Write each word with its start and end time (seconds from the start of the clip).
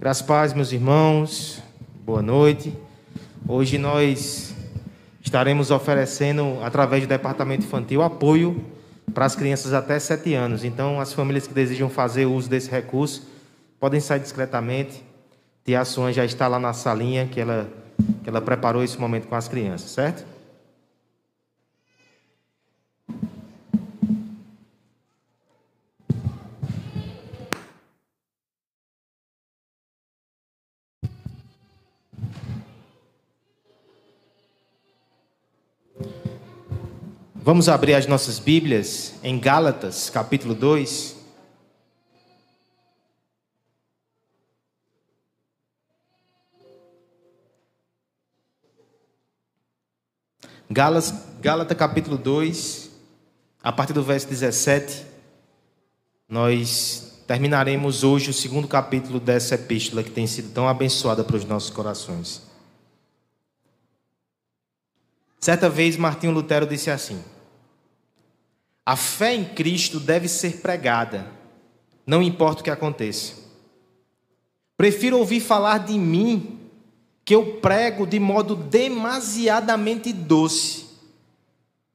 Graças 0.00 0.22
paz, 0.22 0.54
meus 0.54 0.72
irmãos. 0.72 1.62
Boa 2.06 2.22
noite. 2.22 2.74
Hoje 3.46 3.76
nós 3.76 4.54
estaremos 5.20 5.70
oferecendo, 5.70 6.56
através 6.62 7.02
do 7.02 7.06
departamento 7.06 7.66
infantil, 7.66 8.00
apoio 8.00 8.64
para 9.12 9.26
as 9.26 9.36
crianças 9.36 9.74
até 9.74 9.98
7 9.98 10.32
anos. 10.32 10.64
Então, 10.64 10.98
as 10.98 11.12
famílias 11.12 11.46
que 11.46 11.52
desejam 11.52 11.90
fazer 11.90 12.24
uso 12.24 12.48
desse 12.48 12.70
recurso 12.70 13.28
podem 13.78 14.00
sair 14.00 14.20
discretamente. 14.20 15.04
Tia 15.66 15.84
Suan 15.84 16.14
já 16.14 16.24
está 16.24 16.48
lá 16.48 16.58
na 16.58 16.72
salinha 16.72 17.26
que 17.26 17.38
ela, 17.38 17.68
que 18.24 18.30
ela 18.30 18.40
preparou 18.40 18.82
esse 18.82 18.98
momento 18.98 19.28
com 19.28 19.34
as 19.34 19.48
crianças, 19.48 19.90
certo? 19.90 20.24
Vamos 37.50 37.68
abrir 37.68 37.94
as 37.94 38.06
nossas 38.06 38.38
Bíblias 38.38 39.14
em 39.24 39.36
Gálatas, 39.36 40.08
capítulo 40.08 40.54
2. 40.54 41.16
Gálatas, 50.70 51.12
Gálatas 51.40 51.76
capítulo 51.76 52.16
2, 52.16 52.88
a 53.60 53.72
partir 53.72 53.94
do 53.94 54.04
verso 54.04 54.28
17, 54.28 55.04
nós 56.28 57.20
terminaremos 57.26 58.04
hoje 58.04 58.30
o 58.30 58.32
segundo 58.32 58.68
capítulo 58.68 59.18
dessa 59.18 59.56
epístola 59.56 60.04
que 60.04 60.10
tem 60.12 60.28
sido 60.28 60.54
tão 60.54 60.68
abençoada 60.68 61.24
para 61.24 61.34
os 61.34 61.44
nossos 61.44 61.70
corações. 61.70 62.48
Certa 65.40 65.68
vez 65.68 65.96
Martinho 65.96 66.32
Lutero 66.32 66.64
disse 66.64 66.92
assim: 66.92 67.20
a 68.90 68.96
fé 68.96 69.36
em 69.36 69.44
Cristo 69.44 70.00
deve 70.00 70.26
ser 70.26 70.56
pregada, 70.56 71.24
não 72.04 72.20
importa 72.20 72.60
o 72.60 72.64
que 72.64 72.70
aconteça. 72.70 73.34
Prefiro 74.76 75.16
ouvir 75.16 75.38
falar 75.38 75.78
de 75.78 75.96
mim, 75.96 76.58
que 77.24 77.32
eu 77.32 77.60
prego 77.60 78.04
de 78.04 78.18
modo 78.18 78.56
demasiadamente 78.56 80.12
doce, 80.12 80.86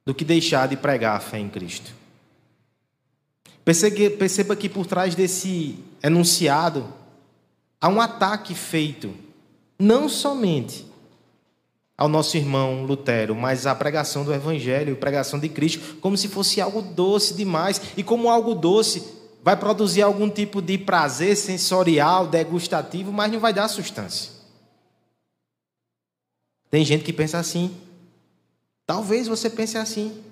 do 0.06 0.14
que 0.14 0.24
deixar 0.24 0.68
de 0.68 0.76
pregar 0.78 1.18
a 1.18 1.20
fé 1.20 1.38
em 1.38 1.50
Cristo. 1.50 1.92
Perceba 3.62 4.56
que 4.56 4.66
por 4.66 4.86
trás 4.86 5.14
desse 5.14 5.78
enunciado 6.02 6.90
há 7.78 7.90
um 7.90 8.00
ataque 8.00 8.54
feito, 8.54 9.14
não 9.78 10.08
somente 10.08 10.85
ao 11.96 12.08
nosso 12.08 12.36
irmão 12.36 12.84
Lutero, 12.84 13.34
mas 13.34 13.66
a 13.66 13.74
pregação 13.74 14.22
do 14.24 14.34
Evangelho, 14.34 14.92
a 14.92 14.96
pregação 14.96 15.38
de 15.38 15.48
Cristo, 15.48 15.96
como 16.00 16.16
se 16.16 16.28
fosse 16.28 16.60
algo 16.60 16.82
doce 16.82 17.34
demais. 17.34 17.80
E 17.96 18.02
como 18.02 18.28
algo 18.28 18.54
doce 18.54 19.02
vai 19.42 19.56
produzir 19.56 20.02
algum 20.02 20.28
tipo 20.28 20.60
de 20.60 20.76
prazer 20.76 21.36
sensorial, 21.36 22.26
degustativo, 22.26 23.12
mas 23.12 23.32
não 23.32 23.40
vai 23.40 23.54
dar 23.54 23.68
substância. 23.68 24.32
Tem 26.70 26.84
gente 26.84 27.04
que 27.04 27.12
pensa 27.12 27.38
assim. 27.38 27.74
Talvez 28.84 29.26
você 29.26 29.48
pense 29.48 29.78
assim. 29.78 30.22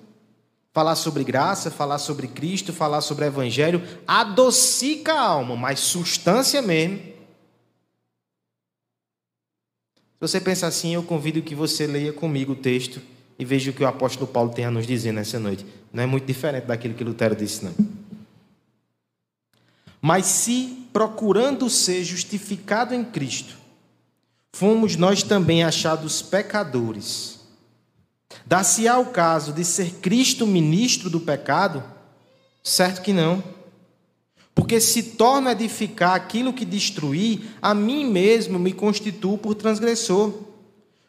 Falar 0.71 0.95
sobre 0.95 1.23
graça, 1.23 1.71
falar 1.71 1.97
sobre 1.97 2.27
Cristo, 2.27 2.73
falar 2.73 2.99
sobre 2.99 3.25
Evangelho, 3.25 3.81
adocica 4.05 5.13
a 5.13 5.21
alma, 5.21 5.55
mas 5.55 5.79
substância 5.79 6.61
mesmo 6.61 7.14
se 10.15 10.21
você 10.21 10.39
pensa 10.39 10.65
assim, 10.65 10.93
eu 10.93 11.03
convido 11.03 11.41
que 11.41 11.53
você 11.53 11.85
leia 11.85 12.13
comigo 12.13 12.53
o 12.53 12.55
texto 12.55 13.01
e 13.37 13.43
veja 13.43 13.69
o 13.69 13.73
que 13.73 13.83
o 13.83 13.87
apóstolo 13.87 14.25
Paulo 14.25 14.49
tem 14.49 14.63
a 14.63 14.71
nos 14.71 14.87
dizer 14.87 15.11
nessa 15.11 15.37
noite. 15.37 15.65
Não 15.91 16.01
é 16.01 16.05
muito 16.05 16.25
diferente 16.25 16.65
daquilo 16.65 16.93
que 16.93 17.03
Lutero 17.03 17.35
disse, 17.35 17.65
não. 17.65 17.73
Mas 20.01 20.25
se, 20.25 20.87
procurando 20.93 21.69
ser 21.69 22.03
justificado 22.03 22.93
em 22.93 23.03
Cristo, 23.03 23.55
fomos 24.53 24.95
nós 24.95 25.21
também 25.21 25.63
achados 25.63 26.21
pecadores, 26.21 27.41
dá-se-á 28.45 28.97
o 28.97 29.07
caso 29.07 29.51
de 29.51 29.65
ser 29.65 29.95
Cristo 29.95 30.47
ministro 30.47 31.09
do 31.09 31.19
pecado? 31.19 31.83
Certo 32.63 33.01
que 33.01 33.11
não. 33.11 33.43
Porque 34.55 34.79
se 34.79 35.03
torna 35.03 35.51
edificar 35.51 36.15
aquilo 36.15 36.53
que 36.53 36.63
destruí, 36.63 37.43
a 37.61 37.73
mim 37.73 38.09
mesmo 38.09 38.57
me 38.57 38.71
constituo 38.71 39.37
por 39.37 39.53
transgressor. 39.53 40.33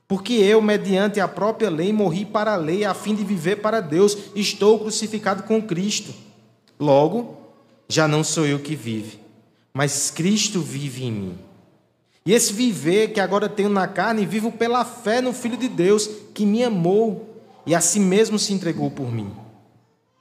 Porque 0.09 0.35
eu, 0.35 0.61
mediante 0.61 1.21
a 1.21 1.29
própria 1.29 1.71
lei, 1.71 1.93
morri 1.93 2.25
para 2.25 2.55
a 2.55 2.57
lei, 2.57 2.85
a 2.85 2.93
fim 2.93 3.15
de 3.15 3.23
viver 3.23 3.57
para 3.57 3.81
Deus, 3.81 4.19
estou 4.35 4.81
crucificado 4.81 5.45
com 5.45 5.63
Cristo. 5.63 6.13
Logo, 6.79 7.37
já 7.89 8.09
não 8.09 8.25
sou 8.25 8.45
eu 8.45 8.59
que 8.59 8.75
vive, 8.75 9.21
mas 9.73 10.11
Cristo 10.11 10.61
vive 10.61 11.05
em 11.05 11.13
mim. 11.13 11.39
E 12.25 12.33
esse 12.33 12.53
viver 12.53 13.13
que 13.13 13.21
agora 13.21 13.49
tenho 13.49 13.69
na 13.69 13.87
carne, 13.87 14.27
vivo 14.27 14.51
pela 14.51 14.85
fé 14.85 15.21
no 15.21 15.33
Filho 15.33 15.57
de 15.57 15.69
Deus, 15.69 16.11
que 16.35 16.45
me 16.45 16.65
amou 16.65 17.43
e 17.65 17.77
a 17.77 17.81
si 17.81 18.01
mesmo 18.01 18.41
se 18.41 18.53
entregou 18.53 18.91
por 18.91 19.11
mim. 19.13 19.31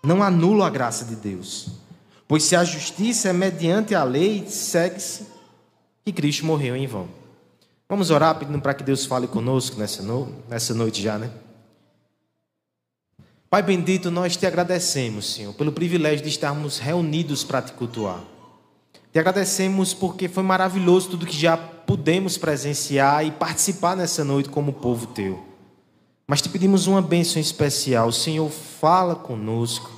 Não 0.03 0.21
anulo 0.21 0.61
a 0.61 0.69
graça 0.69 1.05
de 1.05 1.15
Deus 1.15 1.84
Pois 2.27 2.43
se 2.43 2.55
a 2.55 2.63
justiça 2.63 3.29
é 3.29 3.33
mediante 3.33 3.93
a 3.93 4.03
lei, 4.03 4.45
segue-se 4.47 5.27
que 6.03 6.11
Cristo 6.11 6.45
morreu 6.45 6.75
em 6.75 6.87
vão. 6.87 7.07
Vamos 7.87 8.09
orar 8.09 8.37
pedindo 8.39 8.59
para 8.59 8.73
que 8.73 8.83
Deus 8.83 9.05
fale 9.05 9.27
conosco 9.27 9.77
nessa, 9.77 10.01
no... 10.01 10.27
nessa 10.49 10.73
noite 10.73 11.01
já, 11.01 11.19
né? 11.19 11.29
Pai 13.47 13.61
bendito, 13.61 14.09
nós 14.09 14.35
te 14.35 14.45
agradecemos, 14.45 15.33
Senhor, 15.33 15.53
pelo 15.53 15.71
privilégio 15.71 16.23
de 16.23 16.29
estarmos 16.29 16.79
reunidos 16.79 17.43
para 17.43 17.61
te 17.61 17.73
cultuar. 17.73 18.21
Te 19.13 19.19
agradecemos 19.19 19.93
porque 19.93 20.27
foi 20.27 20.43
maravilhoso 20.43 21.11
tudo 21.11 21.25
que 21.25 21.37
já 21.37 21.55
pudemos 21.55 22.37
presenciar 22.37 23.25
e 23.25 23.31
participar 23.31 23.95
nessa 23.95 24.23
noite 24.23 24.49
como 24.49 24.73
povo 24.73 25.07
teu. 25.07 25.41
Mas 26.27 26.41
te 26.41 26.49
pedimos 26.49 26.87
uma 26.87 27.01
bênção 27.01 27.39
especial. 27.39 28.11
Senhor, 28.11 28.49
fala 28.49 29.15
conosco. 29.15 29.94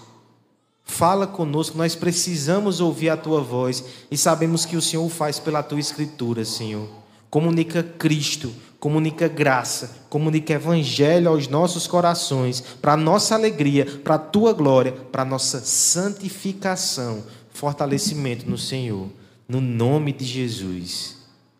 Fala 0.88 1.28
conosco, 1.28 1.78
nós 1.78 1.94
precisamos 1.96 2.80
ouvir 2.80 3.10
a 3.10 3.18
tua 3.18 3.42
voz 3.42 3.84
e 4.10 4.18
sabemos 4.18 4.66
que 4.66 4.78
o 4.78 4.82
Senhor 4.82 5.06
o 5.06 5.10
faz 5.10 5.38
pela 5.38 5.62
tua 5.62 5.80
escritura, 5.80 6.44
Senhor. 6.46 6.88
Comunica 7.30 7.84
Cristo, 7.84 8.52
comunica 8.80 9.28
graça, 9.28 9.98
comunica 10.10 10.54
evangelho 10.54 11.30
aos 11.30 11.48
nossos 11.48 11.86
corações, 11.86 12.62
para 12.82 12.96
nossa 12.96 13.36
alegria, 13.36 13.86
para 14.02 14.18
tua 14.18 14.54
glória, 14.54 14.94
para 14.94 15.26
nossa 15.26 15.60
santificação, 15.60 17.22
fortalecimento 17.52 18.50
no 18.50 18.58
Senhor. 18.58 19.10
No 19.48 19.60
nome 19.60 20.14
de 20.14 20.26
Jesus. 20.26 21.18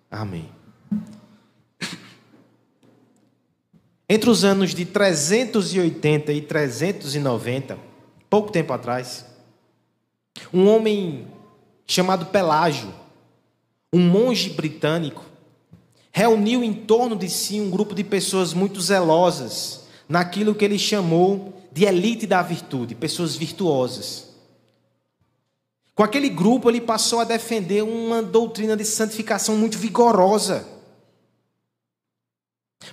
Amém. 0.10 0.50
Entre 4.10 4.30
os 4.30 4.46
anos 4.46 4.74
de 4.74 4.86
380 4.86 6.32
e 6.32 6.42
390, 6.42 7.87
pouco 8.30 8.52
tempo 8.52 8.74
atrás, 8.74 9.26
um 10.54 10.68
homem 10.68 11.28
chamado 11.86 12.28
Pelágio, 12.28 12.94
um 13.92 14.00
monge 14.00 14.50
britânico, 14.50 15.24
reuniu 16.12 16.64
em 16.64 16.74
torno 16.74 17.16
de 17.16 17.30
si 17.30 17.62
um 17.62 17.70
grupo 17.70 17.96
de 17.96 18.04
pessoas 18.04 18.54
muito 18.54 18.82
zelosas 18.82 19.88
naquilo 20.10 20.56
que 20.56 20.66
ele 20.66 20.80
chamou 20.80 21.54
de 21.72 21.86
elite 21.86 22.26
da 22.26 22.42
virtude, 22.42 22.96
pessoas 22.96 23.36
virtuosas. 23.36 24.28
Com 25.94 26.04
aquele 26.04 26.30
grupo, 26.30 26.70
ele 26.70 26.82
passou 26.82 27.20
a 27.20 27.24
defender 27.24 27.84
uma 27.84 28.22
doutrina 28.22 28.78
de 28.78 28.86
santificação 28.86 29.56
muito 29.56 29.78
vigorosa. 29.78 30.77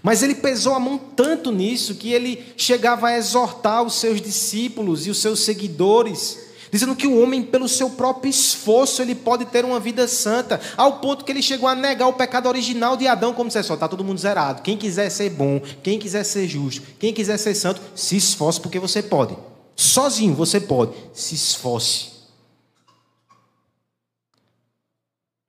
Mas 0.03 0.23
ele 0.23 0.35
pesou 0.35 0.75
a 0.75 0.81
mão 0.81 0.99
tanto 0.99 1.51
nisso 1.51 1.95
que 1.95 2.13
ele 2.13 2.45
chegava 2.57 3.09
a 3.09 3.17
exortar 3.17 3.83
os 3.83 3.95
seus 3.95 4.21
discípulos 4.21 5.07
e 5.07 5.11
os 5.11 5.19
seus 5.19 5.41
seguidores, 5.41 6.39
dizendo 6.71 6.97
que 6.97 7.07
o 7.07 7.23
homem, 7.23 7.43
pelo 7.43 7.69
seu 7.69 7.89
próprio 7.91 8.29
esforço, 8.29 9.01
ele 9.01 9.15
pode 9.15 9.45
ter 9.47 9.65
uma 9.65 9.79
vida 9.79 10.09
santa, 10.09 10.61
ao 10.77 10.99
ponto 10.99 11.25
que 11.25 11.33
ele 11.33 11.43
chegou 11.43 11.69
a 11.69 11.75
negar 11.75 12.09
o 12.09 12.13
pecado 12.15 12.49
original 12.49 12.97
de 12.97 13.07
Adão, 13.07 13.33
como 13.33 13.51
se 13.51 13.63
só 13.63 13.75
está 13.75 13.89
todo 13.89 14.05
mundo 14.05 14.19
zerado. 14.19 14.63
Quem 14.63 14.77
quiser 14.77 15.11
ser 15.11 15.31
bom, 15.31 15.61
quem 15.83 15.99
quiser 15.99 16.25
ser 16.25 16.49
justo, 16.49 16.83
quem 16.99 17.13
quiser 17.13 17.39
ser 17.39 17.55
santo, 17.55 17.81
se 17.95 18.17
esforce 18.17 18.61
porque 18.61 18.79
você 18.79 19.03
pode. 19.03 19.37
Sozinho 19.77 20.35
você 20.35 20.61
pode, 20.61 20.93
se 21.13 21.35
esforce. 21.35 22.15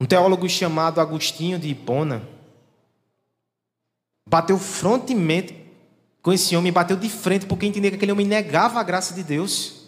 Um 0.00 0.04
teólogo 0.04 0.48
chamado 0.48 1.00
Agostinho 1.00 1.58
de 1.58 1.68
Hipona, 1.68 2.35
bateu 4.28 4.58
frontemente 4.58 5.54
com 6.22 6.32
esse 6.32 6.56
homem, 6.56 6.72
bateu 6.72 6.96
de 6.96 7.08
frente, 7.08 7.46
porque 7.46 7.66
entendia 7.66 7.90
que 7.90 7.96
aquele 7.96 8.12
homem 8.12 8.26
negava 8.26 8.80
a 8.80 8.82
graça 8.82 9.14
de 9.14 9.22
Deus. 9.22 9.86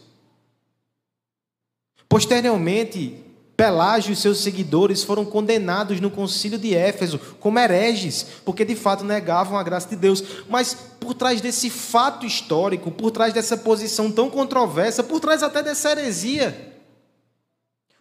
Posteriormente, 2.08 3.25
Pelágio 3.58 4.12
e 4.12 4.17
seus 4.17 4.38
seguidores 4.38 5.02
foram 5.02 5.25
condenados 5.25 6.00
no 6.00 6.12
concílio 6.12 6.56
de 6.56 6.76
Éfeso 6.76 7.19
como 7.40 7.58
hereges, 7.58 8.25
porque 8.44 8.64
de 8.64 8.76
fato 8.76 9.02
negavam 9.02 9.58
a 9.58 9.64
graça 9.64 9.88
de 9.88 9.96
Deus. 9.96 10.23
Mas 10.49 10.75
por 10.75 11.12
trás 11.12 11.40
desse 11.40 11.69
fato 11.69 12.25
histórico, 12.25 12.93
por 12.93 13.11
trás 13.11 13.35
dessa 13.35 13.56
posição 13.56 14.12
tão 14.12 14.31
controversa, 14.31 15.02
por 15.02 15.19
trás 15.19 15.43
até 15.43 15.61
dessa 15.61 15.90
heresia, 15.90 16.79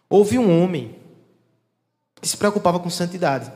houve 0.08 0.38
um 0.38 0.62
homem 0.62 0.94
que 2.20 2.28
se 2.28 2.36
preocupava 2.36 2.78
com 2.78 2.88
santidade. 2.88 3.50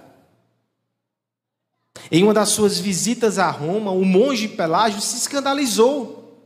Em 2.10 2.22
uma 2.24 2.34
das 2.34 2.50
suas 2.50 2.78
visitas 2.78 3.38
a 3.38 3.50
Roma, 3.50 3.90
o 3.90 4.04
monge 4.04 4.48
Pelágio 4.48 5.00
se 5.00 5.16
escandalizou, 5.16 6.42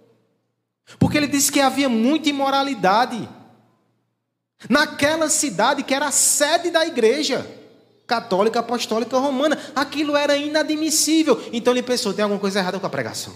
porque 0.99 1.17
ele 1.17 1.27
disse 1.27 1.51
que 1.51 1.61
havia 1.61 1.89
muita 1.89 2.29
imoralidade 2.29 3.29
Naquela 4.69 5.29
cidade 5.29 5.83
que 5.83 5.95
era 5.95 6.07
a 6.07 6.13
sede 6.13 6.71
da 6.71 6.87
igreja 6.87 7.47
católica 8.07 8.61
apostólica 8.61 9.19
romana, 9.19 9.59
aquilo 9.75 10.17
era 10.17 10.37
inadmissível. 10.37 11.41
Então 11.53 11.73
ele 11.73 11.83
pensou: 11.83 12.15
tem 12.15 12.23
alguma 12.23 12.41
coisa 12.41 12.59
errada 12.59 12.81
com 12.81 12.87
a 12.87 12.91
pregação. 12.91 13.35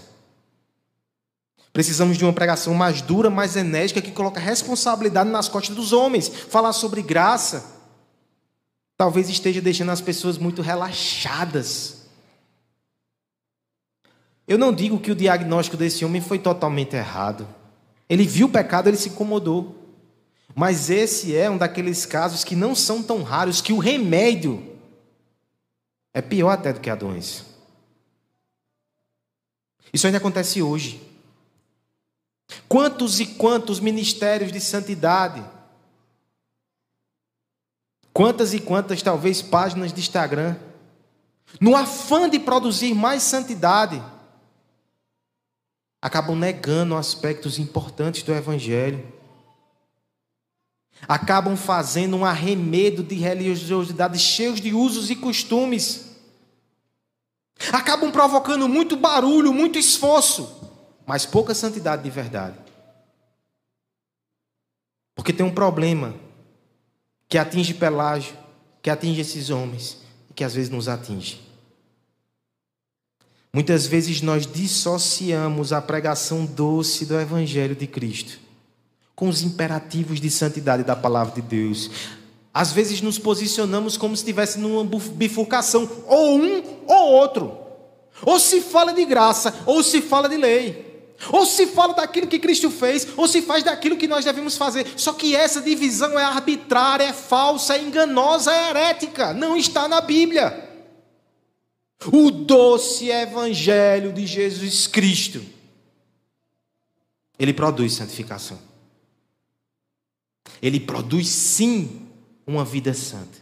Precisamos 1.71 2.17
de 2.17 2.25
uma 2.25 2.33
pregação 2.33 2.73
mais 2.73 3.01
dura, 3.01 3.29
mais 3.29 3.55
enérgica, 3.55 4.01
que 4.01 4.11
coloca 4.11 4.39
responsabilidade 4.39 5.29
nas 5.29 5.47
costas 5.47 5.75
dos 5.75 5.93
homens. 5.93 6.27
Falar 6.27 6.73
sobre 6.73 7.01
graça. 7.01 7.79
Talvez 8.97 9.29
esteja 9.29 9.61
deixando 9.61 9.89
as 9.91 10.01
pessoas 10.01 10.37
muito 10.37 10.61
relaxadas. 10.61 12.00
Eu 14.51 14.57
não 14.57 14.73
digo 14.73 14.99
que 14.99 15.11
o 15.11 15.15
diagnóstico 15.15 15.77
desse 15.77 16.03
homem 16.03 16.19
foi 16.19 16.37
totalmente 16.37 16.93
errado. 16.93 17.47
Ele 18.09 18.27
viu 18.27 18.47
o 18.47 18.51
pecado, 18.51 18.89
ele 18.89 18.97
se 18.97 19.07
incomodou. 19.07 19.95
Mas 20.53 20.89
esse 20.89 21.33
é 21.33 21.49
um 21.49 21.57
daqueles 21.57 22.05
casos 22.05 22.43
que 22.43 22.53
não 22.53 22.75
são 22.75 23.01
tão 23.01 23.23
raros 23.23 23.61
que 23.61 23.71
o 23.71 23.77
remédio 23.77 24.75
é 26.13 26.21
pior 26.21 26.49
até 26.49 26.73
do 26.73 26.81
que 26.81 26.89
a 26.89 26.95
doença. 26.95 27.45
Isso 29.93 30.05
ainda 30.05 30.17
acontece 30.17 30.61
hoje. 30.61 31.01
Quantos 32.67 33.21
e 33.21 33.27
quantos 33.27 33.79
ministérios 33.79 34.51
de 34.51 34.59
santidade, 34.59 35.41
quantas 38.11 38.53
e 38.53 38.59
quantas 38.59 39.01
talvez 39.01 39.41
páginas 39.41 39.93
de 39.93 40.01
Instagram, 40.01 40.57
no 41.57 41.73
afã 41.73 42.29
de 42.29 42.37
produzir 42.37 42.93
mais 42.93 43.23
santidade, 43.23 44.03
acabam 46.01 46.35
negando 46.35 46.95
aspectos 46.95 47.59
importantes 47.59 48.23
do 48.23 48.33
Evangelho 48.33 49.21
acabam 51.07 51.55
fazendo 51.55 52.17
um 52.17 52.25
arremedo 52.25 53.03
de 53.03 53.15
religiosidade 53.15 54.19
cheios 54.19 54.61
de 54.61 54.73
usos 54.73 55.09
e 55.09 55.15
costumes. 55.15 56.11
Acabam 57.71 58.11
provocando 58.11 58.67
muito 58.67 58.97
barulho, 58.97 59.53
muito 59.53 59.77
esforço, 59.77 60.69
mas 61.05 61.25
pouca 61.25 61.53
santidade 61.53 62.03
de 62.03 62.09
verdade. 62.09 62.57
Porque 65.15 65.33
tem 65.33 65.45
um 65.45 65.53
problema 65.53 66.15
que 67.27 67.37
atinge 67.37 67.73
Pelágio, 67.73 68.35
que 68.81 68.89
atinge 68.89 69.21
esses 69.21 69.49
homens 69.49 69.99
e 70.29 70.33
que 70.33 70.43
às 70.43 70.55
vezes 70.55 70.69
nos 70.69 70.87
atinge. 70.87 71.50
Muitas 73.53 73.85
vezes 73.85 74.21
nós 74.21 74.47
dissociamos 74.47 75.73
a 75.73 75.81
pregação 75.81 76.45
doce 76.45 77.05
do 77.05 77.19
Evangelho 77.19 77.75
de 77.75 77.85
Cristo 77.85 78.39
com 79.13 79.27
os 79.27 79.43
imperativos 79.43 80.19
de 80.19 80.31
santidade 80.31 80.83
da 80.83 80.95
palavra 80.95 81.35
de 81.35 81.41
Deus. 81.41 81.91
Às 82.53 82.71
vezes 82.71 83.01
nos 83.01 83.19
posicionamos 83.19 83.95
como 83.95 84.15
se 84.15 84.23
estivesse 84.23 84.57
numa 84.57 84.83
bifurcação, 85.13 85.87
ou 86.07 86.37
um 86.37 86.63
ou 86.87 87.11
outro. 87.11 87.55
Ou 88.25 88.39
se 88.39 88.61
fala 88.61 88.93
de 88.93 89.05
graça, 89.05 89.53
ou 89.65 89.83
se 89.83 90.01
fala 90.01 90.27
de 90.27 90.37
lei. 90.37 91.05
Ou 91.31 91.45
se 91.45 91.67
fala 91.67 91.93
daquilo 91.93 92.25
que 92.25 92.39
Cristo 92.39 92.71
fez, 92.71 93.07
ou 93.15 93.27
se 93.27 93.43
faz 93.43 93.63
daquilo 93.63 93.95
que 93.95 94.07
nós 94.07 94.25
devemos 94.25 94.57
fazer. 94.57 94.87
Só 94.97 95.13
que 95.13 95.35
essa 95.35 95.61
divisão 95.61 96.17
é 96.17 96.23
arbitrária, 96.23 97.03
é 97.03 97.13
falsa, 97.13 97.75
é 97.75 97.83
enganosa, 97.83 98.51
é 98.51 98.69
herética. 98.69 99.33
Não 99.33 99.55
está 99.55 99.87
na 99.87 100.01
Bíblia. 100.01 100.70
O 102.07 102.31
doce 102.31 103.09
evangelho 103.09 104.13
de 104.13 104.25
Jesus 104.25 104.87
Cristo. 104.87 105.43
Ele 107.37 107.53
produz 107.53 107.93
santificação 107.93 108.71
ele 110.61 110.79
produz 110.79 111.27
sim 111.27 112.07
uma 112.45 112.63
vida 112.63 112.93
santa. 112.93 113.39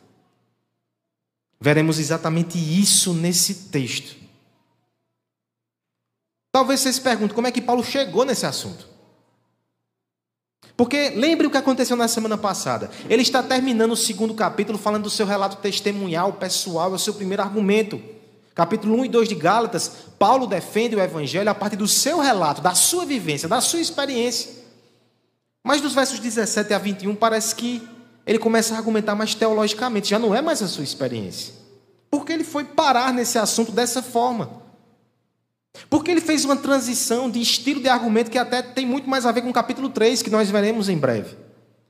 Veremos 1.59 1.99
exatamente 1.99 2.57
isso 2.57 3.13
nesse 3.13 3.53
texto. 3.69 4.15
Talvez 6.51 6.79
você 6.79 6.93
se 6.93 7.01
pergunte 7.01 7.33
como 7.33 7.47
é 7.47 7.51
que 7.51 7.61
Paulo 7.61 7.83
chegou 7.83 8.23
nesse 8.23 8.45
assunto. 8.45 8.87
Porque 10.77 11.09
lembre 11.09 11.45
o 11.45 11.51
que 11.51 11.57
aconteceu 11.57 11.97
na 11.97 12.07
semana 12.07 12.37
passada. 12.37 12.89
Ele 13.09 13.21
está 13.21 13.43
terminando 13.43 13.91
o 13.91 13.97
segundo 13.97 14.33
capítulo 14.33 14.77
falando 14.77 15.03
do 15.03 15.09
seu 15.09 15.25
relato 15.25 15.57
testemunhal, 15.57 16.33
pessoal, 16.33 16.93
é 16.93 16.95
o 16.95 16.99
seu 16.99 17.13
primeiro 17.13 17.43
argumento. 17.43 18.01
Capítulo 18.59 18.97
1 18.97 19.05
e 19.05 19.07
2 19.07 19.29
de 19.29 19.35
Gálatas, 19.35 19.89
Paulo 20.19 20.45
defende 20.45 20.93
o 20.93 20.99
evangelho 20.99 21.49
a 21.49 21.55
partir 21.55 21.77
do 21.77 21.87
seu 21.87 22.19
relato, 22.19 22.61
da 22.61 22.75
sua 22.75 23.05
vivência, 23.05 23.47
da 23.47 23.61
sua 23.61 23.79
experiência. 23.79 24.51
Mas 25.63 25.79
dos 25.79 25.93
versos 25.93 26.19
17 26.19 26.73
a 26.73 26.77
21 26.77 27.15
parece 27.15 27.55
que 27.55 27.81
ele 28.27 28.37
começa 28.37 28.73
a 28.73 28.77
argumentar 28.77 29.15
mais 29.15 29.33
teologicamente, 29.33 30.09
já 30.09 30.19
não 30.19 30.35
é 30.35 30.41
mais 30.41 30.61
a 30.61 30.67
sua 30.67 30.83
experiência. 30.83 31.53
Porque 32.11 32.33
ele 32.33 32.43
foi 32.43 32.65
parar 32.65 33.13
nesse 33.13 33.37
assunto 33.37 33.71
dessa 33.71 34.03
forma. 34.03 34.51
Porque 35.89 36.11
ele 36.11 36.19
fez 36.19 36.43
uma 36.43 36.57
transição 36.57 37.31
de 37.31 37.39
estilo 37.39 37.79
de 37.79 37.87
argumento 37.87 38.29
que 38.29 38.37
até 38.37 38.61
tem 38.61 38.85
muito 38.85 39.09
mais 39.09 39.25
a 39.25 39.31
ver 39.31 39.41
com 39.41 39.49
o 39.49 39.53
capítulo 39.53 39.87
3, 39.87 40.21
que 40.21 40.29
nós 40.29 40.49
veremos 40.49 40.89
em 40.89 40.97
breve. 40.97 41.37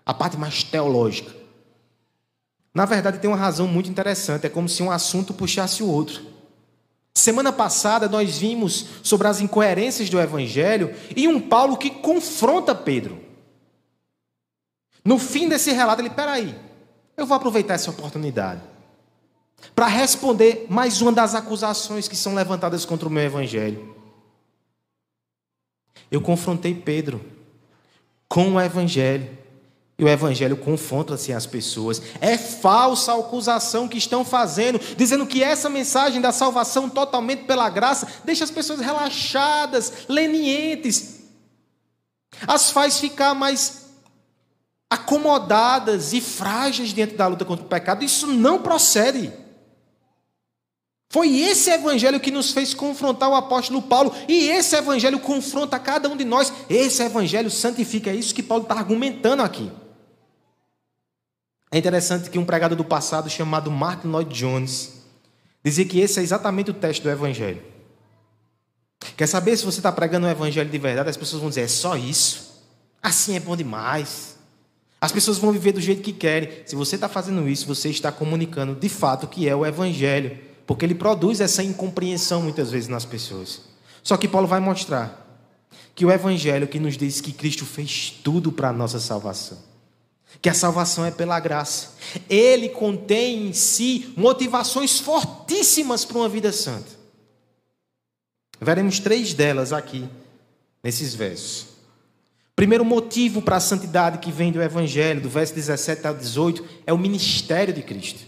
A 0.06 0.13
parte 0.13 0.38
mais 0.38 0.62
teológica. 0.62 1.33
Na 2.71 2.86
verdade, 2.86 3.18
tem 3.18 3.27
uma 3.27 3.36
razão 3.36 3.68
muito 3.68 3.89
interessante, 3.89 4.45
é 4.45 4.50
como 4.50 4.69
se 4.69 4.83
um 4.83 4.92
assunto 4.92 5.33
puxasse 5.33 5.81
o 5.81 5.88
outro. 5.88 6.38
Semana 7.13 7.51
passada 7.51 8.07
nós 8.07 8.38
vimos 8.38 8.85
sobre 9.03 9.27
as 9.27 9.41
incoerências 9.41 10.09
do 10.09 10.19
evangelho 10.19 10.95
e 11.15 11.27
um 11.27 11.39
Paulo 11.39 11.77
que 11.77 11.89
confronta 11.89 12.73
Pedro. 12.73 13.21
No 15.03 15.18
fim 15.18 15.49
desse 15.49 15.71
relato, 15.71 16.01
ele, 16.01 16.09
peraí, 16.09 16.56
eu 17.18 17.25
vou 17.25 17.35
aproveitar 17.35 17.73
essa 17.73 17.89
oportunidade 17.89 18.61
para 19.75 19.87
responder 19.87 20.66
mais 20.69 21.01
uma 21.01 21.11
das 21.11 21.35
acusações 21.35 22.07
que 22.07 22.16
são 22.16 22.33
levantadas 22.33 22.85
contra 22.85 23.07
o 23.07 23.11
meu 23.11 23.23
evangelho. 23.23 23.95
Eu 26.11 26.21
confrontei 26.21 26.73
Pedro 26.73 27.23
com 28.28 28.54
o 28.54 28.61
evangelho. 28.61 29.38
E 29.99 30.03
o 30.06 30.07
evangelho 30.07 30.56
confronta-se 30.56 31.33
as 31.33 31.45
pessoas. 31.45 32.01
É 32.21 32.37
falsa 32.37 33.11
a 33.11 33.19
acusação 33.19 33.85
que 33.85 33.97
estão 33.97 34.23
fazendo, 34.23 34.79
dizendo 34.95 35.27
que 35.27 35.44
essa 35.44 35.69
mensagem 35.69 36.21
da 36.21 36.31
salvação 36.31 36.89
totalmente 36.89 37.44
pela 37.44 37.69
graça 37.69 38.07
deixa 38.23 38.45
as 38.45 38.49
pessoas 38.49 38.79
relaxadas, 38.79 39.91
lenientes, 40.07 41.19
as 42.47 42.71
faz 42.71 42.97
ficar 42.97 43.33
mais 43.33 43.89
acomodadas 44.89 46.13
e 46.13 46.21
frágeis 46.21 46.94
diante 46.94 47.15
da 47.15 47.27
luta 47.27 47.44
contra 47.44 47.65
o 47.65 47.69
pecado, 47.69 48.06
isso 48.06 48.25
não 48.25 48.59
procede. 48.59 49.33
Foi 51.09 51.39
esse 51.41 51.71
evangelho 51.71 52.21
que 52.21 52.31
nos 52.31 52.51
fez 52.51 52.73
confrontar 52.73 53.29
o 53.29 53.35
apóstolo 53.35 53.81
Paulo, 53.81 54.15
e 54.29 54.47
esse 54.47 54.77
evangelho 54.77 55.19
confronta 55.19 55.77
cada 55.77 56.07
um 56.07 56.15
de 56.15 56.23
nós. 56.23 56.53
Esse 56.69 57.03
evangelho 57.03 57.51
santifica, 57.51 58.11
é 58.11 58.15
isso 58.15 58.33
que 58.33 58.44
Paulo 58.44 58.63
está 58.63 58.75
argumentando 58.75 59.44
aqui. 59.44 59.69
É 61.71 61.78
interessante 61.78 62.30
que 62.30 62.40
um 62.40 62.45
pregador 62.45 62.78
do 62.78 62.83
passado 62.83 63.30
chamado 63.30 63.69
Martin 63.69 64.07
Lloyd 64.07 64.33
Jones 64.33 65.04
dizia 65.64 65.85
que 65.85 65.99
esse 65.99 66.19
é 66.19 66.23
exatamente 66.23 66.71
o 66.71 66.73
teste 66.73 67.04
do 67.04 67.09
evangelho. 67.09 67.61
Quer 69.16 69.28
saber 69.28 69.56
se 69.56 69.66
você 69.66 69.80
está 69.80 69.92
pregando 69.92 70.28
o 70.28 70.30
evangelho 70.30 70.69
de 70.69 70.78
verdade? 70.78 71.09
As 71.09 71.18
pessoas 71.18 71.42
vão 71.42 71.49
dizer: 71.49 71.61
é 71.61 71.68
só 71.68 71.95
isso. 71.95 72.49
Assim 73.02 73.35
é 73.35 73.40
bom 73.40 73.56
demais. 73.56 74.38
As 75.02 75.11
pessoas 75.11 75.38
vão 75.38 75.52
viver 75.52 75.71
do 75.71 75.80
jeito 75.80 76.02
que 76.02 76.11
querem. 76.11 76.49
Se 76.66 76.76
você 76.76 76.95
está 76.95 77.07
fazendo 77.07 77.47
isso, 77.47 77.66
você 77.66 77.90
está 77.90 78.11
comunicando 78.11 78.76
de 78.76 78.90
fato 78.90 79.23
o 79.23 79.28
que 79.28 79.47
é 79.47 79.56
o 79.56 79.66
Evangelho, 79.66 80.38
porque 80.68 80.85
ele 80.85 80.95
produz 80.95 81.40
essa 81.40 81.64
incompreensão 81.64 82.42
muitas 82.42 82.69
vezes 82.71 82.90
nas 82.90 83.06
pessoas. 83.06 83.61
Só 84.04 84.18
que 84.18 84.28
Paulo 84.28 84.47
vai 84.47 84.59
mostrar 84.59 85.26
que 85.95 86.06
o 86.06 86.11
Evangelho 86.11 86.68
que 86.68 86.80
nos 86.80 86.97
diz 86.97 87.21
que 87.21 87.31
Cristo 87.31 87.66
fez 87.66 88.19
tudo 88.23 88.52
para 88.52 88.69
a 88.69 88.73
nossa 88.73 88.99
salvação, 88.99 89.57
que 90.42 90.50
a 90.50 90.54
salvação 90.54 91.06
é 91.06 91.12
pela 91.12 91.40
graça, 91.40 91.90
ele 92.30 92.69
contém 92.69 93.48
em 93.48 93.54
si 93.54 94.14
motivações 94.16 95.00
fortíssimas 95.00 96.06
para 96.06 96.18
uma 96.18 96.30
vida 96.30 96.52
santa. 96.52 97.00
Veremos 98.62 99.00
três 99.00 99.33
delas 99.33 99.74
aqui 99.74 100.07
nesses 100.83 101.14
versos. 101.14 101.68
Primeiro 102.56 102.83
motivo 102.83 103.42
para 103.42 103.56
a 103.56 103.62
santidade 103.62 104.18
que 104.19 104.31
vem 104.31 104.52
do 104.52 104.62
Evangelho, 104.62 105.21
do 105.21 105.30
verso 105.30 105.56
17 105.56 106.06
ao 106.06 106.14
18, 106.14 106.66
é 106.86 106.92
o 106.92 106.98
ministério 106.98 107.74
de 107.74 107.81
Cristo. 107.81 108.28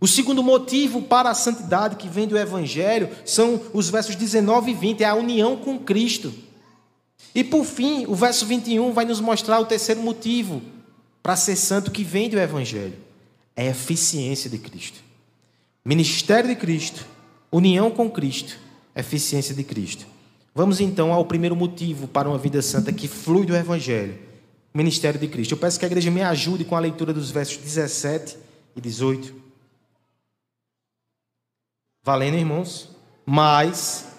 O 0.00 0.08
segundo 0.08 0.42
motivo 0.42 1.00
para 1.00 1.30
a 1.30 1.34
santidade 1.34 1.96
que 1.96 2.08
vem 2.08 2.26
do 2.26 2.36
Evangelho 2.36 3.08
são 3.24 3.60
os 3.72 3.88
versos 3.88 4.16
19 4.16 4.72
e 4.72 4.74
20, 4.74 5.02
é 5.02 5.06
a 5.06 5.14
união 5.14 5.56
com 5.56 5.78
Cristo. 5.78 6.34
E 7.32 7.42
por 7.42 7.64
fim, 7.64 8.04
o 8.06 8.14
verso 8.14 8.44
21 8.46 8.92
vai 8.92 9.04
nos 9.04 9.20
mostrar 9.20 9.60
o 9.60 9.66
terceiro 9.66 10.00
motivo 10.02 10.73
para 11.24 11.36
ser 11.36 11.56
santo 11.56 11.90
que 11.90 12.04
vem 12.04 12.28
do 12.28 12.38
Evangelho: 12.38 12.98
é 13.56 13.68
a 13.68 13.70
eficiência 13.70 14.50
de 14.50 14.58
Cristo. 14.58 15.02
Ministério 15.82 16.50
de 16.50 16.54
Cristo, 16.54 17.06
união 17.50 17.90
com 17.90 18.10
Cristo, 18.10 18.58
eficiência 18.94 19.54
de 19.54 19.64
Cristo. 19.64 20.06
Vamos 20.54 20.80
então 20.80 21.12
ao 21.12 21.24
primeiro 21.24 21.56
motivo 21.56 22.06
para 22.06 22.28
uma 22.28 22.36
vida 22.36 22.60
santa 22.60 22.92
que 22.92 23.08
flui 23.08 23.46
do 23.46 23.56
Evangelho, 23.56 24.18
ministério 24.72 25.18
de 25.18 25.26
Cristo. 25.26 25.52
Eu 25.52 25.58
peço 25.58 25.78
que 25.78 25.86
a 25.86 25.88
igreja 25.88 26.10
me 26.10 26.22
ajude 26.22 26.64
com 26.64 26.76
a 26.76 26.80
leitura 26.80 27.12
dos 27.12 27.30
versos 27.30 27.56
17 27.56 28.36
e 28.76 28.80
18. 28.80 29.34
Valendo, 32.04 32.36
irmãos? 32.36 32.90
Mas 33.24 34.13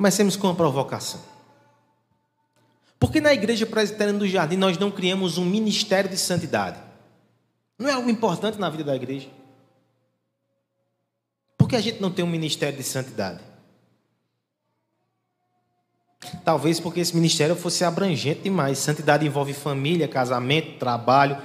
Comecemos 0.00 0.34
com 0.34 0.46
uma 0.46 0.54
provocação. 0.54 1.20
Por 2.98 3.12
que 3.12 3.20
na 3.20 3.34
igreja 3.34 3.66
presbiteriana 3.66 4.18
do 4.18 4.26
Jardim 4.26 4.56
nós 4.56 4.78
não 4.78 4.90
criamos 4.90 5.36
um 5.36 5.44
ministério 5.44 6.08
de 6.08 6.16
santidade? 6.16 6.78
Não 7.78 7.86
é 7.86 7.92
algo 7.92 8.08
importante 8.08 8.58
na 8.58 8.70
vida 8.70 8.84
da 8.84 8.96
igreja? 8.96 9.28
Por 11.58 11.68
que 11.68 11.76
a 11.76 11.82
gente 11.82 12.00
não 12.00 12.10
tem 12.10 12.24
um 12.24 12.28
ministério 12.28 12.78
de 12.78 12.82
santidade? 12.82 13.40
Talvez 16.42 16.80
porque 16.80 17.00
esse 17.00 17.14
ministério 17.14 17.54
fosse 17.54 17.84
abrangente 17.84 18.40
demais. 18.40 18.78
Santidade 18.78 19.26
envolve 19.26 19.52
família, 19.52 20.08
casamento, 20.08 20.78
trabalho, 20.78 21.36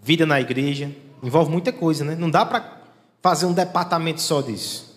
vida 0.00 0.24
na 0.24 0.40
igreja. 0.40 0.88
Envolve 1.20 1.50
muita 1.50 1.72
coisa, 1.72 2.04
né? 2.04 2.14
Não 2.14 2.30
dá 2.30 2.46
para 2.46 2.80
fazer 3.20 3.46
um 3.46 3.52
departamento 3.52 4.20
só 4.22 4.40
disso. 4.40 4.93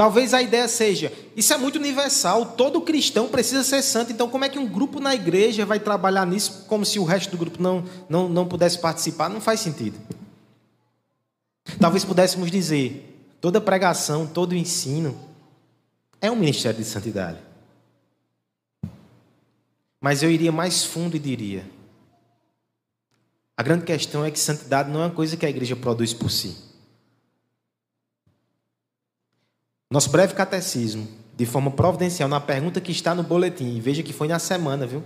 Talvez 0.00 0.32
a 0.32 0.40
ideia 0.40 0.66
seja: 0.66 1.12
isso 1.36 1.52
é 1.52 1.58
muito 1.58 1.76
universal, 1.76 2.54
todo 2.56 2.80
cristão 2.80 3.28
precisa 3.28 3.62
ser 3.62 3.82
santo, 3.82 4.10
então 4.10 4.30
como 4.30 4.46
é 4.46 4.48
que 4.48 4.58
um 4.58 4.66
grupo 4.66 4.98
na 4.98 5.14
igreja 5.14 5.66
vai 5.66 5.78
trabalhar 5.78 6.26
nisso 6.26 6.64
como 6.66 6.86
se 6.86 6.98
o 6.98 7.04
resto 7.04 7.32
do 7.32 7.36
grupo 7.36 7.62
não, 7.62 7.84
não, 8.08 8.26
não 8.26 8.48
pudesse 8.48 8.78
participar? 8.78 9.28
Não 9.28 9.42
faz 9.42 9.60
sentido. 9.60 9.98
Talvez 11.78 12.02
pudéssemos 12.02 12.50
dizer: 12.50 13.14
toda 13.42 13.60
pregação, 13.60 14.26
todo 14.26 14.56
ensino 14.56 15.20
é 16.18 16.30
um 16.30 16.36
ministério 16.36 16.78
de 16.78 16.86
santidade. 16.86 17.36
Mas 20.00 20.22
eu 20.22 20.30
iria 20.30 20.50
mais 20.50 20.82
fundo 20.82 21.14
e 21.14 21.18
diria: 21.18 21.68
a 23.54 23.62
grande 23.62 23.84
questão 23.84 24.24
é 24.24 24.30
que 24.30 24.40
santidade 24.40 24.90
não 24.90 25.02
é 25.02 25.04
uma 25.04 25.14
coisa 25.14 25.36
que 25.36 25.44
a 25.44 25.50
igreja 25.50 25.76
produz 25.76 26.14
por 26.14 26.30
si. 26.30 26.69
Nosso 29.92 30.08
breve 30.08 30.34
catecismo, 30.34 31.08
de 31.36 31.44
forma 31.44 31.68
providencial, 31.68 32.28
na 32.28 32.38
pergunta 32.38 32.80
que 32.80 32.92
está 32.92 33.12
no 33.12 33.24
boletim, 33.24 33.80
veja 33.80 34.04
que 34.04 34.12
foi 34.12 34.28
na 34.28 34.38
semana, 34.38 34.86
viu? 34.86 35.02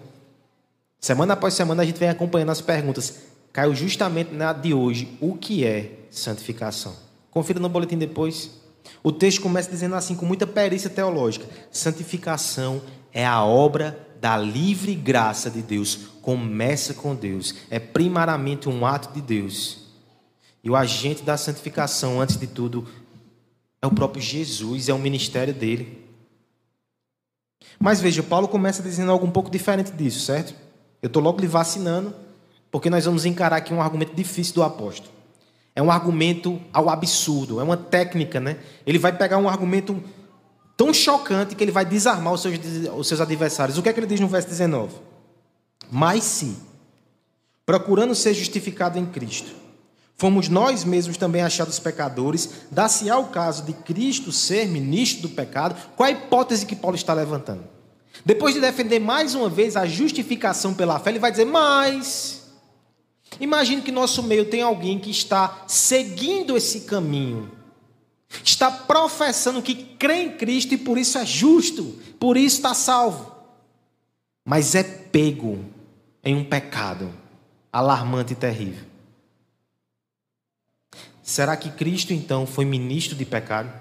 Semana 1.00 1.33
após 1.33 1.55
semana 1.55 1.83
a 1.83 1.87
gente 1.87 1.99
vem 1.99 2.11
acompanhando 2.11 2.50
as 2.50 2.61
perguntas. 2.61 3.21
Caiu 3.50 3.75
justamente 3.75 4.35
na 4.35 4.53
de 4.53 4.75
hoje, 4.75 5.17
o 5.23 5.37
que 5.37 5.64
é 5.64 6.07
santificação? 6.11 6.95
Confira 7.31 7.59
no 7.59 7.69
boletim 7.71 7.97
depois. 7.97 8.50
O 9.03 9.11
texto 9.11 9.41
começa 9.41 9.71
dizendo 9.71 9.95
assim, 9.95 10.14
com 10.14 10.26
muita 10.26 10.47
perícia 10.47 10.91
teológica: 10.91 11.47
santificação 11.71 12.83
é 13.11 13.25
a 13.25 13.43
obra 13.43 13.99
da 14.21 14.37
livre 14.37 14.95
graça 14.95 15.50
de 15.50 15.62
Deus. 15.62 15.97
Começa 16.21 16.93
com 16.93 17.14
Deus. 17.14 17.55
É 17.71 17.79
primariamente 17.79 18.69
um 18.69 18.85
ato 18.85 19.14
de 19.14 19.23
Deus. 19.23 19.85
E 20.62 20.69
o 20.69 20.76
agente 20.76 21.23
da 21.23 21.37
santificação, 21.37 22.21
antes 22.21 22.37
de 22.37 22.47
tudo, 22.47 22.87
é 23.85 23.87
o 23.87 23.91
próprio 23.91 24.23
Jesus, 24.23 24.88
é 24.88 24.95
o 24.95 24.99
ministério 24.99 25.53
dele. 25.53 26.03
Mas 27.79 28.00
veja, 28.00 28.23
Paulo 28.23 28.49
começa 28.49 28.83
dizendo 28.83 29.11
algo 29.11 29.26
um 29.26 29.31
pouco 29.31 29.50
diferente 29.50 29.93
disso, 29.93 30.21
certo? 30.21 30.55
Eu 31.03 31.09
estou 31.09 31.23
logo 31.23 31.38
lhe 31.38 31.47
vacinando, 31.47 32.14
porque 32.71 32.88
nós 32.88 33.05
vamos 33.05 33.26
encarar 33.26 33.57
aqui 33.57 33.75
um 33.75 33.83
argumento 33.83 34.14
difícil 34.14 34.55
do 34.55 34.62
apóstolo. 34.62 35.12
É 35.75 35.83
um 35.83 35.91
argumento 35.91 36.59
ao 36.73 36.88
absurdo, 36.88 37.61
é 37.61 37.62
uma 37.62 37.76
técnica, 37.76 38.41
né? 38.41 38.57
Ele 38.87 38.99
vai 38.99 39.14
pegar 39.14 39.37
um 39.37 39.50
argumento 39.50 40.03
tão 40.79 40.95
chocante 40.95 41.55
que 41.55 41.62
ele 41.62 41.71
vai 41.71 41.85
desarmar 41.85 42.33
os 42.33 42.41
seus, 42.41 42.59
os 42.97 43.07
seus 43.07 43.21
adversários. 43.21 43.76
O 43.76 43.83
que 43.83 43.91
é 43.91 43.93
que 43.93 44.00
ele 44.00 44.07
diz 44.07 44.19
no 44.19 44.29
verso 44.29 44.49
19? 44.49 44.95
Mas 45.93 46.25
se, 46.25 46.57
procurando 47.67 48.14
ser 48.14 48.33
justificado 48.33 48.99
em 48.99 49.05
Cristo, 49.05 49.55
Fomos 50.16 50.49
nós 50.49 50.85
mesmos 50.85 51.16
também 51.16 51.42
achados 51.42 51.78
pecadores. 51.78 52.49
Dá-se 52.71 53.11
ao 53.11 53.26
caso 53.26 53.64
de 53.64 53.73
Cristo 53.73 54.30
ser 54.30 54.66
ministro 54.68 55.28
do 55.28 55.35
pecado. 55.35 55.76
Qual 55.97 56.06
a 56.06 56.12
hipótese 56.12 56.66
que 56.66 56.76
Paulo 56.76 56.97
está 56.97 57.12
levantando? 57.12 57.64
Depois 58.25 58.54
de 58.54 58.61
defender 58.61 59.00
mais 59.00 59.35
uma 59.35 59.49
vez 59.49 59.76
a 59.76 59.87
justificação 59.87 60.73
pela 60.73 60.99
fé, 61.00 61.11
ele 61.11 61.18
vai 61.18 61.30
dizer: 61.30 61.44
Mas. 61.44 62.42
Imagine 63.40 63.83
que 63.83 63.90
nosso 63.90 64.23
meio 64.23 64.44
tem 64.44 64.62
alguém 64.62 64.99
que 64.99 65.11
está 65.11 65.64
seguindo 65.66 66.56
esse 66.56 66.83
caminho, 66.83 67.50
está 68.44 68.71
professando 68.71 69.61
que 69.61 69.75
crê 69.75 70.23
em 70.23 70.30
Cristo 70.37 70.75
e 70.75 70.78
por 70.78 70.97
isso 70.97 71.18
é 71.18 71.26
justo, 71.26 71.99
por 72.21 72.37
isso 72.37 72.56
está 72.56 72.73
salvo, 72.75 73.35
mas 74.44 74.76
é 74.76 74.85
pego 74.85 75.64
em 76.23 76.37
um 76.37 76.44
pecado 76.44 77.12
alarmante 77.73 78.35
e 78.35 78.37
terrível. 78.37 78.94
Será 81.25 81.57
que 81.57 81.71
Cristo 81.71 82.12
então 82.12 82.47
foi 82.47 82.66
ministro 82.66 83.16
de 83.16 83.25
pecado? 83.25 83.73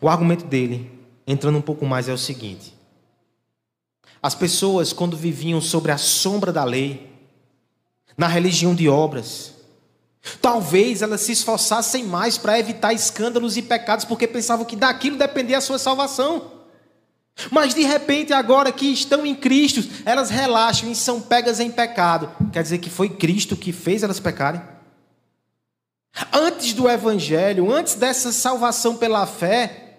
O 0.00 0.08
argumento 0.08 0.44
dele, 0.44 0.88
entrando 1.26 1.58
um 1.58 1.62
pouco 1.62 1.84
mais, 1.84 2.08
é 2.08 2.12
o 2.12 2.16
seguinte: 2.16 2.72
as 4.22 4.32
pessoas, 4.32 4.92
quando 4.92 5.16
viviam 5.16 5.60
sobre 5.60 5.90
a 5.90 5.98
sombra 5.98 6.52
da 6.52 6.62
lei, 6.62 7.12
na 8.16 8.28
religião 8.28 8.72
de 8.72 8.88
obras, 8.88 9.54
talvez 10.40 11.02
elas 11.02 11.22
se 11.22 11.32
esforçassem 11.32 12.04
mais 12.04 12.38
para 12.38 12.56
evitar 12.56 12.92
escândalos 12.92 13.56
e 13.56 13.62
pecados, 13.62 14.04
porque 14.04 14.28
pensavam 14.28 14.64
que 14.64 14.76
daquilo 14.76 15.18
dependia 15.18 15.58
a 15.58 15.60
sua 15.60 15.80
salvação. 15.80 16.59
Mas 17.50 17.74
de 17.74 17.82
repente, 17.82 18.32
agora 18.32 18.72
que 18.72 18.86
estão 18.86 19.24
em 19.24 19.34
Cristo, 19.34 19.82
elas 20.04 20.30
relaxam 20.30 20.90
e 20.90 20.94
são 20.94 21.20
pegas 21.20 21.60
em 21.60 21.70
pecado. 21.70 22.30
Quer 22.52 22.62
dizer 22.62 22.78
que 22.78 22.90
foi 22.90 23.08
Cristo 23.08 23.56
que 23.56 23.72
fez 23.72 24.02
elas 24.02 24.18
pecarem? 24.18 24.60
Antes 26.32 26.72
do 26.72 26.88
Evangelho, 26.88 27.72
antes 27.72 27.94
dessa 27.94 28.32
salvação 28.32 28.96
pela 28.96 29.26
fé, 29.26 29.98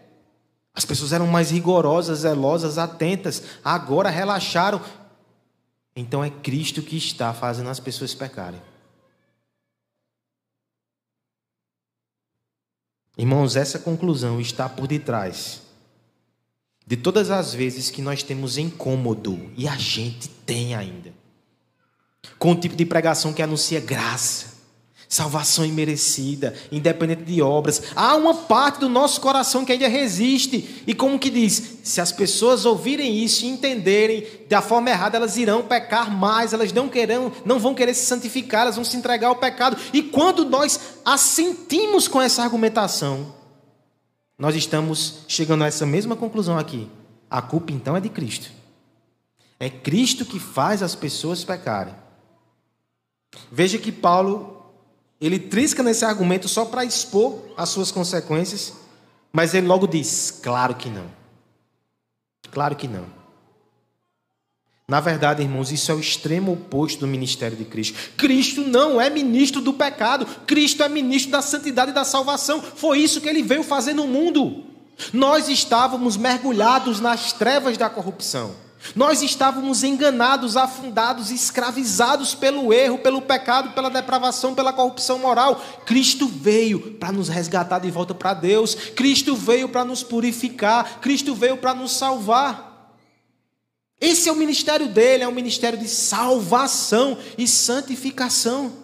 as 0.74 0.86
pessoas 0.86 1.14
eram 1.14 1.28
mais 1.28 1.52
rigorosas, 1.52 2.20
zelosas, 2.20 2.78
atentas. 2.78 3.44
Agora 3.64 4.10
relaxaram. 4.10 4.82
Então 5.96 6.24
é 6.24 6.30
Cristo 6.30 6.82
que 6.82 6.98
está 6.98 7.34
fazendo 7.34 7.70
as 7.70 7.80
pessoas 7.80 8.14
pecarem. 8.14 8.62
Irmãos, 13.18 13.56
essa 13.56 13.78
conclusão 13.78 14.40
está 14.40 14.70
por 14.70 14.88
detrás 14.88 15.71
de 16.92 16.98
todas 16.98 17.32
as 17.32 17.54
vezes 17.54 17.90
que 17.90 18.02
nós 18.02 18.22
temos 18.22 18.58
incômodo, 18.58 19.50
e 19.56 19.66
a 19.66 19.78
gente 19.78 20.28
tem 20.28 20.76
ainda, 20.76 21.14
com 22.38 22.52
o 22.52 22.56
tipo 22.56 22.76
de 22.76 22.86
pregação 22.86 23.32
que 23.32 23.42
anuncia 23.42 23.80
graça, 23.80 24.48
salvação 25.08 25.64
imerecida, 25.64 26.54
independente 26.70 27.24
de 27.24 27.42
obras. 27.42 27.82
Há 27.96 28.18
uma 28.18 28.34
parte 28.34 28.82
do 28.82 28.90
nosso 28.90 29.22
coração 29.22 29.64
que 29.64 29.72
ainda 29.72 29.88
resiste, 29.88 30.84
e 30.86 30.94
como 30.94 31.18
que 31.18 31.30
diz, 31.30 31.78
se 31.82 32.02
as 32.02 32.12
pessoas 32.12 32.66
ouvirem 32.66 33.24
isso 33.24 33.46
e 33.46 33.48
entenderem 33.48 34.28
da 34.50 34.62
forma 34.62 34.90
errada, 34.90 35.16
elas 35.16 35.38
irão 35.38 35.62
pecar 35.62 36.12
mais, 36.12 36.52
elas 36.52 36.74
não 36.74 36.90
querão, 36.90 37.32
não 37.46 37.58
vão 37.58 37.74
querer 37.74 37.94
se 37.94 38.06
santificar, 38.06 38.64
elas 38.64 38.76
vão 38.76 38.84
se 38.84 38.98
entregar 38.98 39.30
ao 39.30 39.38
pecado. 39.38 39.78
E 39.94 40.04
quando 40.04 40.44
nós 40.44 40.78
assentimos 41.06 42.10
com 42.10 42.22
essa 42.22 42.44
argumentação, 42.44 43.40
nós 44.42 44.56
estamos 44.56 45.20
chegando 45.28 45.64
a 45.64 45.68
essa 45.68 45.86
mesma 45.86 46.16
conclusão 46.16 46.58
aqui. 46.58 46.90
A 47.30 47.44
culpa 47.44 47.72
então 47.72 47.96
é 47.96 48.02
de 48.02 48.10
Cristo. 48.10 48.52
É 49.60 49.70
Cristo 49.70 50.26
que 50.26 50.40
faz 50.40 50.82
as 50.82 50.96
pessoas 50.96 51.44
pecarem. 51.44 51.94
Veja 53.52 53.78
que 53.78 53.92
Paulo 53.92 54.66
ele 55.22 55.38
trisca 55.38 55.84
nesse 55.84 56.04
argumento 56.04 56.50
só 56.50 56.66
para 56.66 56.84
expor 56.84 57.54
as 57.56 57.70
suas 57.70 57.92
consequências, 57.92 58.74
mas 59.32 59.54
ele 59.54 59.68
logo 59.68 59.86
diz: 59.86 60.40
claro 60.42 60.74
que 60.74 60.90
não. 60.90 61.06
Claro 62.50 62.76
que 62.76 62.88
não. 62.88 63.06
Na 64.92 65.00
verdade, 65.00 65.42
irmãos, 65.42 65.72
isso 65.72 65.90
é 65.90 65.96
o 65.96 66.02
extremo 66.02 66.52
oposto 66.52 67.00
do 67.00 67.08
ministério 67.08 67.56
de 67.56 67.64
Cristo. 67.64 67.98
Cristo 68.18 68.60
não 68.60 69.00
é 69.00 69.10
ministro 69.10 69.62
do 69.62 69.72
pecado, 69.72 70.26
Cristo 70.46 70.84
é 70.84 70.90
ministro 70.90 71.32
da 71.32 71.42
santidade 71.42 71.92
e 71.92 71.94
da 71.94 72.04
salvação. 72.04 72.62
Foi 72.62 73.00
isso 73.00 73.22
que 73.22 73.30
ele 73.30 73.42
veio 73.42 73.64
fazer 73.64 73.94
no 73.94 74.06
mundo. 74.06 74.66
Nós 75.14 75.48
estávamos 75.48 76.18
mergulhados 76.18 77.00
nas 77.00 77.32
trevas 77.32 77.78
da 77.78 77.90
corrupção. 77.90 78.54
Nós 78.94 79.22
estávamos 79.22 79.82
enganados, 79.82 80.58
afundados, 80.58 81.32
escravizados 81.32 82.36
pelo 82.36 82.74
erro, 82.74 82.98
pelo 82.98 83.22
pecado, 83.22 83.72
pela 83.72 83.90
depravação, 83.90 84.54
pela 84.54 84.74
corrupção 84.74 85.20
moral. 85.20 85.64
Cristo 85.86 86.28
veio 86.28 86.98
para 87.00 87.14
nos 87.14 87.30
resgatar 87.30 87.80
de 87.80 87.90
volta 87.90 88.14
para 88.14 88.34
Deus. 88.34 88.76
Cristo 88.76 89.38
veio 89.38 89.70
para 89.70 89.86
nos 89.86 90.04
purificar. 90.04 91.00
Cristo 91.00 91.34
veio 91.34 91.56
para 91.56 91.74
nos 91.74 91.94
salvar. 91.94 92.71
Esse 94.02 94.28
é 94.28 94.32
o 94.32 94.36
ministério 94.36 94.88
dele, 94.88 95.24
é 95.24 95.28
um 95.28 95.32
ministério 95.32 95.78
de 95.78 95.88
salvação 95.88 97.16
e 97.38 97.48
santificação. 97.48 98.82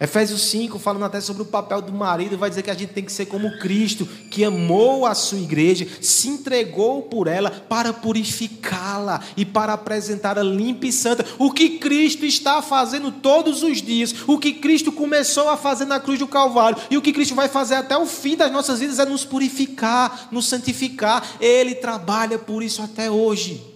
Efésios 0.00 0.40
5, 0.44 0.78
falando 0.78 1.04
até 1.04 1.20
sobre 1.20 1.42
o 1.42 1.46
papel 1.46 1.82
do 1.82 1.92
marido, 1.92 2.38
vai 2.38 2.48
dizer 2.48 2.62
que 2.62 2.70
a 2.70 2.74
gente 2.74 2.94
tem 2.94 3.04
que 3.04 3.12
ser 3.12 3.26
como 3.26 3.58
Cristo, 3.58 4.06
que 4.30 4.42
amou 4.42 5.04
a 5.04 5.14
sua 5.14 5.38
igreja, 5.38 5.86
se 6.00 6.28
entregou 6.28 7.02
por 7.02 7.26
ela 7.26 7.50
para 7.50 7.92
purificá-la 7.92 9.22
e 9.36 9.44
para 9.44 9.74
apresentá-la 9.74 10.42
limpa 10.42 10.86
e 10.86 10.92
santa. 10.92 11.26
O 11.38 11.52
que 11.52 11.78
Cristo 11.78 12.24
está 12.24 12.62
fazendo 12.62 13.12
todos 13.12 13.62
os 13.62 13.82
dias, 13.82 14.14
o 14.26 14.38
que 14.38 14.54
Cristo 14.54 14.90
começou 14.90 15.50
a 15.50 15.56
fazer 15.58 15.84
na 15.84 16.00
cruz 16.00 16.18
do 16.18 16.26
Calvário 16.26 16.78
e 16.90 16.96
o 16.96 17.02
que 17.02 17.12
Cristo 17.12 17.34
vai 17.34 17.48
fazer 17.48 17.74
até 17.74 17.94
o 17.98 18.06
fim 18.06 18.36
das 18.36 18.50
nossas 18.50 18.80
vidas 18.80 18.98
é 18.98 19.04
nos 19.04 19.26
purificar, 19.26 20.28
nos 20.32 20.48
santificar. 20.48 21.36
Ele 21.38 21.74
trabalha 21.74 22.38
por 22.38 22.62
isso 22.62 22.80
até 22.80 23.10
hoje. 23.10 23.69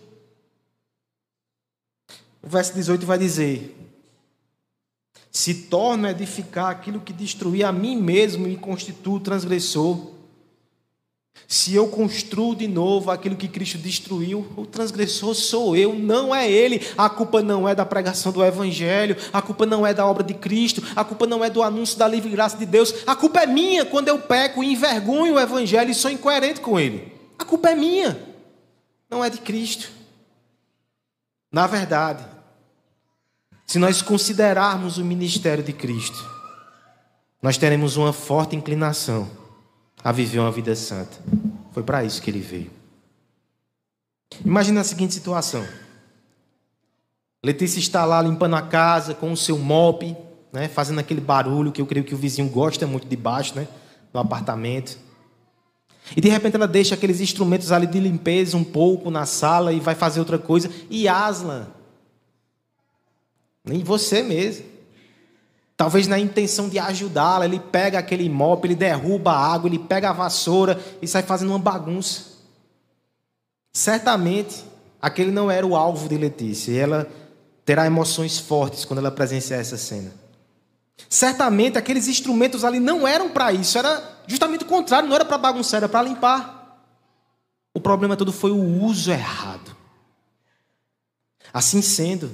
O 2.44 2.48
verso 2.48 2.74
18 2.74 3.06
vai 3.06 3.16
dizer: 3.16 3.74
Se 5.30 5.54
torna 5.54 6.08
a 6.08 6.10
edificar 6.10 6.66
aquilo 6.66 7.00
que 7.00 7.12
destruía 7.12 7.68
a 7.68 7.72
mim 7.72 7.96
mesmo 7.96 8.46
e 8.46 8.56
constituo 8.56 9.18
transgressor. 9.18 10.12
Se 11.48 11.74
eu 11.74 11.88
construo 11.88 12.54
de 12.54 12.68
novo 12.68 13.10
aquilo 13.10 13.34
que 13.34 13.48
Cristo 13.48 13.76
destruiu, 13.76 14.46
o 14.56 14.64
transgressor 14.64 15.34
sou 15.34 15.76
eu, 15.76 15.94
não 15.94 16.34
é 16.34 16.50
ele. 16.50 16.80
A 16.96 17.10
culpa 17.10 17.42
não 17.42 17.68
é 17.68 17.74
da 17.74 17.84
pregação 17.84 18.30
do 18.30 18.44
Evangelho, 18.44 19.16
a 19.32 19.42
culpa 19.42 19.66
não 19.66 19.84
é 19.84 19.92
da 19.92 20.06
obra 20.06 20.22
de 20.22 20.34
Cristo, 20.34 20.82
a 20.94 21.02
culpa 21.02 21.26
não 21.26 21.44
é 21.44 21.50
do 21.50 21.62
anúncio 21.62 21.98
da 21.98 22.06
livre 22.06 22.30
graça 22.30 22.56
de 22.56 22.64
Deus. 22.64 22.94
A 23.06 23.16
culpa 23.16 23.40
é 23.40 23.46
minha 23.46 23.84
quando 23.84 24.08
eu 24.08 24.18
peco 24.18 24.62
e 24.62 24.72
envergonho 24.72 25.34
o 25.34 25.40
Evangelho 25.40 25.90
e 25.90 25.94
sou 25.94 26.10
incoerente 26.10 26.60
com 26.60 26.78
ele. 26.78 27.12
A 27.38 27.44
culpa 27.44 27.70
é 27.70 27.74
minha, 27.74 28.18
não 29.10 29.24
é 29.24 29.28
de 29.28 29.38
Cristo. 29.38 29.90
Na 31.50 31.66
verdade, 31.66 32.33
se 33.66 33.78
nós 33.78 34.02
considerarmos 34.02 34.98
o 34.98 35.04
ministério 35.04 35.64
de 35.64 35.72
Cristo, 35.72 36.24
nós 37.42 37.56
teremos 37.56 37.96
uma 37.96 38.12
forte 38.12 38.56
inclinação 38.56 39.28
a 40.02 40.12
viver 40.12 40.38
uma 40.38 40.50
vida 40.50 40.74
santa. 40.74 41.18
Foi 41.72 41.82
para 41.82 42.04
isso 42.04 42.22
que 42.22 42.30
ele 42.30 42.40
veio. 42.40 42.70
Imagina 44.44 44.80
a 44.80 44.84
seguinte 44.84 45.14
situação: 45.14 45.66
Letícia 47.42 47.78
está 47.78 48.04
lá 48.04 48.20
limpando 48.22 48.56
a 48.56 48.62
casa 48.62 49.14
com 49.14 49.32
o 49.32 49.36
seu 49.36 49.58
mop, 49.58 50.16
né, 50.52 50.68
fazendo 50.68 51.00
aquele 51.00 51.20
barulho 51.20 51.72
que 51.72 51.80
eu 51.80 51.86
creio 51.86 52.04
que 52.04 52.14
o 52.14 52.18
vizinho 52.18 52.48
gosta 52.48 52.86
muito 52.86 53.06
de 53.06 53.16
baixo, 53.16 53.54
né, 53.54 53.66
no 54.12 54.20
apartamento. 54.20 54.98
E 56.14 56.20
de 56.20 56.28
repente 56.28 56.56
ela 56.56 56.68
deixa 56.68 56.94
aqueles 56.94 57.20
instrumentos 57.20 57.72
ali 57.72 57.86
de 57.86 57.98
limpeza 57.98 58.56
um 58.56 58.64
pouco 58.64 59.10
na 59.10 59.24
sala 59.24 59.72
e 59.72 59.80
vai 59.80 59.94
fazer 59.94 60.20
outra 60.20 60.38
coisa. 60.38 60.70
E 60.90 61.08
Aslan 61.08 61.66
nem 63.64 63.82
você 63.82 64.22
mesmo. 64.22 64.66
Talvez 65.76 66.06
na 66.06 66.18
intenção 66.18 66.68
de 66.68 66.78
ajudá-la, 66.78 67.46
ele 67.46 67.58
pega 67.58 67.98
aquele 67.98 68.28
mop, 68.28 68.64
ele 68.64 68.76
derruba 68.76 69.32
a 69.32 69.52
água, 69.54 69.68
ele 69.68 69.78
pega 69.78 70.10
a 70.10 70.12
vassoura 70.12 70.80
e 71.02 71.08
sai 71.08 71.22
fazendo 71.22 71.48
uma 71.48 71.58
bagunça. 71.58 72.34
Certamente, 73.72 74.64
aquele 75.02 75.32
não 75.32 75.50
era 75.50 75.66
o 75.66 75.74
alvo 75.74 76.08
de 76.08 76.16
Letícia, 76.16 76.70
e 76.70 76.78
ela 76.78 77.10
terá 77.64 77.86
emoções 77.86 78.38
fortes 78.38 78.84
quando 78.84 79.00
ela 79.00 79.10
presenciar 79.10 79.58
essa 79.58 79.76
cena. 79.76 80.12
Certamente, 81.08 81.76
aqueles 81.76 82.06
instrumentos 82.06 82.64
ali 82.64 82.78
não 82.78 83.06
eram 83.06 83.30
para 83.30 83.52
isso, 83.52 83.76
era 83.76 84.20
justamente 84.28 84.62
o 84.62 84.68
contrário, 84.68 85.08
não 85.08 85.16
era 85.16 85.24
para 85.24 85.38
bagunçar, 85.38 85.78
era 85.78 85.88
para 85.88 86.02
limpar. 86.02 86.78
O 87.74 87.80
problema 87.80 88.16
todo 88.16 88.32
foi 88.32 88.52
o 88.52 88.84
uso 88.84 89.10
errado. 89.10 89.76
Assim 91.52 91.82
sendo, 91.82 92.30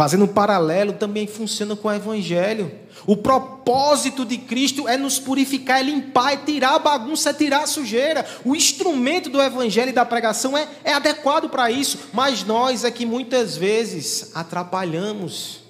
Fazendo 0.00 0.24
um 0.24 0.28
paralelo, 0.28 0.94
também 0.94 1.26
funciona 1.26 1.76
com 1.76 1.86
o 1.86 1.92
Evangelho. 1.92 2.72
O 3.06 3.18
propósito 3.18 4.24
de 4.24 4.38
Cristo 4.38 4.88
é 4.88 4.96
nos 4.96 5.18
purificar, 5.18 5.78
é 5.78 5.82
limpar, 5.82 6.32
é 6.32 6.36
tirar 6.38 6.76
a 6.76 6.78
bagunça, 6.78 7.28
é 7.28 7.34
tirar 7.34 7.64
a 7.64 7.66
sujeira. 7.66 8.24
O 8.42 8.56
instrumento 8.56 9.28
do 9.28 9.38
Evangelho 9.38 9.90
e 9.90 9.92
da 9.92 10.06
pregação 10.06 10.56
é, 10.56 10.66
é 10.84 10.94
adequado 10.94 11.50
para 11.50 11.70
isso, 11.70 11.98
mas 12.14 12.42
nós 12.44 12.82
é 12.82 12.90
que 12.90 13.04
muitas 13.04 13.58
vezes 13.58 14.34
atrapalhamos. 14.34 15.60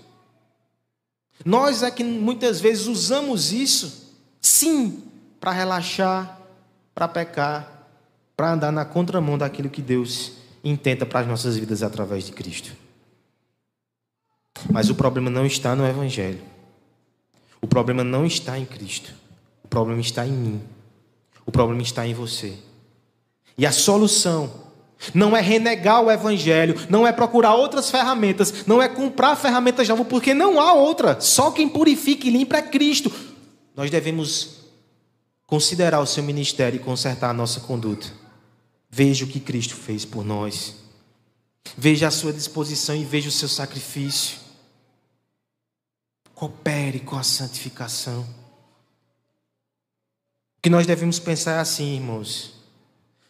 Nós 1.44 1.82
é 1.82 1.90
que 1.90 2.04
muitas 2.04 2.60
vezes 2.60 2.86
usamos 2.86 3.52
isso, 3.52 4.14
sim, 4.40 5.02
para 5.40 5.50
relaxar, 5.50 6.38
para 6.94 7.08
pecar, 7.08 7.88
para 8.36 8.52
andar 8.52 8.70
na 8.70 8.84
contramão 8.84 9.36
daquilo 9.36 9.68
que 9.68 9.82
Deus 9.82 10.34
intenta 10.62 11.04
para 11.04 11.18
as 11.18 11.26
nossas 11.26 11.56
vidas 11.56 11.82
através 11.82 12.26
de 12.26 12.30
Cristo. 12.30 12.89
Mas 14.68 14.90
o 14.90 14.94
problema 14.94 15.30
não 15.30 15.46
está 15.46 15.76
no 15.76 15.86
Evangelho. 15.86 16.40
O 17.62 17.66
problema 17.66 18.02
não 18.02 18.26
está 18.26 18.58
em 18.58 18.64
Cristo. 18.64 19.12
O 19.62 19.68
problema 19.68 20.00
está 20.00 20.26
em 20.26 20.32
mim. 20.32 20.62
O 21.46 21.52
problema 21.52 21.82
está 21.82 22.06
em 22.06 22.14
você. 22.14 22.54
E 23.56 23.66
a 23.66 23.72
solução 23.72 24.50
não 25.14 25.36
é 25.36 25.40
renegar 25.40 26.02
o 26.02 26.10
Evangelho, 26.10 26.74
não 26.88 27.06
é 27.06 27.12
procurar 27.12 27.54
outras 27.54 27.90
ferramentas, 27.90 28.66
não 28.66 28.82
é 28.82 28.88
comprar 28.88 29.34
ferramentas 29.36 29.88
novas, 29.88 30.06
porque 30.06 30.34
não 30.34 30.60
há 30.60 30.74
outra. 30.74 31.20
Só 31.20 31.50
quem 31.50 31.68
purifica 31.68 32.26
e 32.26 32.30
limpa 32.30 32.58
é 32.58 32.62
Cristo. 32.62 33.10
Nós 33.74 33.90
devemos 33.90 34.60
considerar 35.46 36.00
o 36.00 36.06
seu 36.06 36.22
ministério 36.22 36.76
e 36.76 36.82
consertar 36.82 37.30
a 37.30 37.34
nossa 37.34 37.60
conduta. 37.60 38.06
Veja 38.90 39.24
o 39.24 39.28
que 39.28 39.40
Cristo 39.40 39.74
fez 39.74 40.04
por 40.04 40.24
nós. 40.24 40.76
Veja 41.76 42.08
a 42.08 42.10
sua 42.10 42.32
disposição 42.32 42.94
e 42.94 43.04
veja 43.04 43.28
o 43.28 43.32
seu 43.32 43.48
sacrifício. 43.48 44.38
Coopere 46.40 47.00
com 47.00 47.16
a 47.16 47.22
santificação. 47.22 48.22
O 48.22 48.26
que 50.62 50.70
nós 50.70 50.86
devemos 50.86 51.18
pensar 51.18 51.56
é 51.56 51.58
assim, 51.58 51.96
irmãos. 51.96 52.54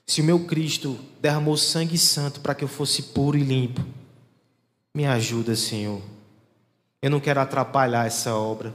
Se 0.07 0.21
o 0.21 0.25
meu 0.25 0.47
Cristo 0.47 0.97
derramou 1.21 1.57
sangue 1.57 1.99
santo 1.99 2.39
para 2.39 2.55
que 2.55 2.63
eu 2.63 2.69
fosse 2.69 3.03
puro 3.03 3.37
e 3.37 3.43
limpo, 3.43 3.85
me 4.95 5.07
ajuda, 5.07 5.57
Senhor. 5.57 6.01
Eu 7.03 7.11
não 7.11 7.19
quero 7.19 7.41
atrapalhar 7.41 8.07
essa 8.07 8.37
obra. 8.37 8.73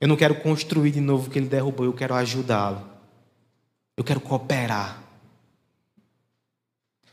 Eu 0.00 0.06
não 0.06 0.16
quero 0.16 0.40
construir 0.40 0.92
de 0.92 1.00
novo 1.00 1.26
o 1.26 1.30
que 1.32 1.40
ele 1.40 1.48
derrubou, 1.48 1.84
eu 1.84 1.92
quero 1.92 2.14
ajudá-lo. 2.14 2.88
Eu 3.96 4.04
quero 4.04 4.20
cooperar. 4.20 5.02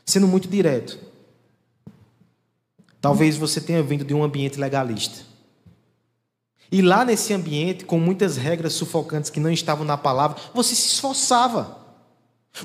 Sendo 0.06 0.28
muito 0.28 0.46
direto, 0.46 0.96
Talvez 3.00 3.36
você 3.36 3.60
tenha 3.60 3.82
vindo 3.82 4.02
de 4.02 4.14
um 4.14 4.22
ambiente 4.22 4.60
legalista. 4.60 5.33
E 6.74 6.82
lá 6.82 7.04
nesse 7.04 7.32
ambiente, 7.32 7.84
com 7.84 8.00
muitas 8.00 8.36
regras 8.36 8.72
sufocantes 8.72 9.30
que 9.30 9.38
não 9.38 9.48
estavam 9.48 9.86
na 9.86 9.96
palavra, 9.96 10.38
você 10.52 10.74
se 10.74 10.88
esforçava. 10.88 11.78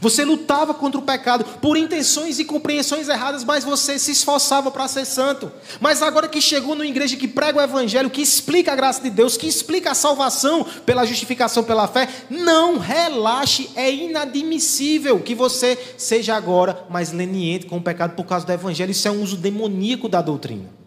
Você 0.02 0.26
lutava 0.26 0.74
contra 0.74 1.00
o 1.00 1.04
pecado 1.04 1.46
por 1.62 1.78
intenções 1.78 2.40
e 2.40 2.44
compreensões 2.44 3.08
erradas, 3.08 3.44
mas 3.44 3.64
você 3.64 4.00
se 4.00 4.10
esforçava 4.10 4.72
para 4.72 4.88
ser 4.88 5.06
santo. 5.06 5.52
Mas 5.80 6.02
agora 6.02 6.28
que 6.28 6.42
chegou 6.42 6.74
numa 6.74 6.88
igreja 6.88 7.16
que 7.16 7.28
prega 7.28 7.60
o 7.60 7.62
evangelho, 7.62 8.10
que 8.10 8.24
explica 8.24 8.74
a 8.74 8.76
graça 8.76 9.00
de 9.00 9.12
Deus, 9.12 9.38
que 9.38 9.46
explica 9.46 9.92
a 9.92 9.96
salvação 9.96 10.66
pela 10.88 11.06
justificação 11.06 11.64
pela 11.64 11.88
fé, 11.88 12.10
não 12.32 12.80
relaxe, 12.80 13.70
é 13.76 13.94
inadmissível 13.94 15.20
que 15.20 15.36
você 15.36 15.78
seja 16.00 16.36
agora 16.36 16.84
mais 16.90 17.12
leniente 17.12 17.68
com 17.68 17.78
o 17.78 17.84
pecado 17.84 18.16
por 18.16 18.26
causa 18.26 18.44
do 18.44 18.52
evangelho. 18.52 18.90
Isso 18.90 19.08
é 19.08 19.12
um 19.12 19.22
uso 19.22 19.38
demoníaco 19.38 20.10
da 20.10 20.20
doutrina. 20.20 20.79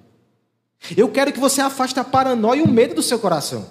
Eu 0.96 1.08
quero 1.08 1.32
que 1.32 1.40
você 1.40 1.60
afaste 1.60 1.98
a 2.00 2.04
paranoia 2.04 2.60
e 2.60 2.62
o 2.62 2.68
medo 2.68 2.94
do 2.94 3.02
seu 3.02 3.18
coração. 3.18 3.66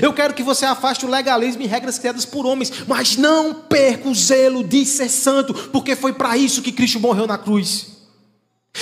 Eu 0.00 0.12
quero 0.12 0.34
que 0.34 0.42
você 0.42 0.66
afaste 0.66 1.06
o 1.06 1.08
legalismo 1.08 1.62
e 1.62 1.66
regras 1.66 1.98
criadas 1.98 2.26
por 2.26 2.44
homens, 2.44 2.70
mas 2.86 3.16
não 3.16 3.54
perca 3.54 4.08
o 4.08 4.14
zelo 4.14 4.62
de 4.62 4.84
ser 4.84 5.08
santo, 5.08 5.54
porque 5.70 5.96
foi 5.96 6.12
para 6.12 6.36
isso 6.36 6.60
que 6.60 6.72
Cristo 6.72 7.00
morreu 7.00 7.26
na 7.26 7.38
cruz. 7.38 7.98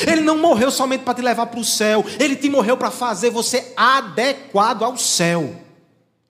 Ele 0.05 0.21
não 0.21 0.37
morreu 0.37 0.71
somente 0.71 1.05
para 1.05 1.15
te 1.15 1.23
levar 1.23 1.47
para 1.47 1.61
o 1.61 1.65
céu, 1.65 2.05
ele 2.19 2.35
te 2.35 2.51
morreu 2.51 2.77
para 2.77 2.91
fazer 2.91 3.31
você 3.31 3.73
adequado 3.77 4.83
ao 4.83 4.97
céu. 4.97 5.55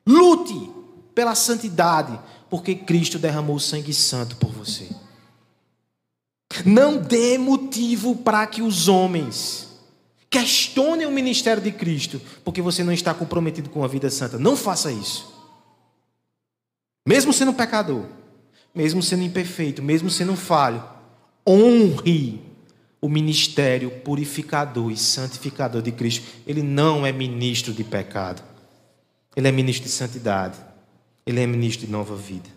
Lute 0.07 0.71
pela 1.15 1.35
santidade, 1.35 2.19
porque 2.51 2.75
Cristo 2.75 3.19
derramou 3.19 3.57
o 3.57 3.61
sangue 3.61 3.95
santo 3.95 4.37
por 4.37 4.51
você. 4.51 4.89
Não 6.65 6.99
dê 6.99 7.39
motivo 7.39 8.15
para 8.15 8.47
que 8.47 8.63
os 8.63 8.89
homens 8.89 9.66
questionem 10.31 11.07
o 11.07 11.11
ministério 11.11 11.63
de 11.63 11.73
Cristo, 11.73 12.21
porque 12.45 12.61
você 12.61 12.83
não 12.83 12.93
está 12.93 13.15
comprometido 13.15 13.71
com 13.71 13.85
a 13.85 13.89
vida 13.89 14.11
santa. 14.11 14.39
Não 14.39 14.57
faça 14.57 14.91
isso. 14.91 15.35
Mesmo 17.07 17.33
sendo 17.33 17.55
pecador, 17.55 18.05
mesmo 18.75 19.03
sendo 19.03 19.23
imperfeito, 19.23 19.83
mesmo 19.83 20.11
sendo 20.11 20.37
falho, 20.37 20.83
honre 21.47 22.41
o 23.01 23.09
ministério 23.09 23.91
purificador 24.01 24.91
e 24.91 24.97
santificador 24.97 25.81
de 25.81 25.93
Cristo. 25.93 26.27
Ele 26.47 26.63
não 26.63 27.07
é 27.07 27.13
ministro 27.13 27.73
de 27.73 27.85
pecado. 27.85 28.43
Ele 29.37 29.47
é 29.47 29.53
ministro 29.53 29.87
de 29.87 29.93
santidade. 29.93 30.59
Ele 31.25 31.41
é 31.41 31.47
ministro 31.47 31.87
de 31.87 31.93
nova 31.93 32.17
vida. 32.17 32.49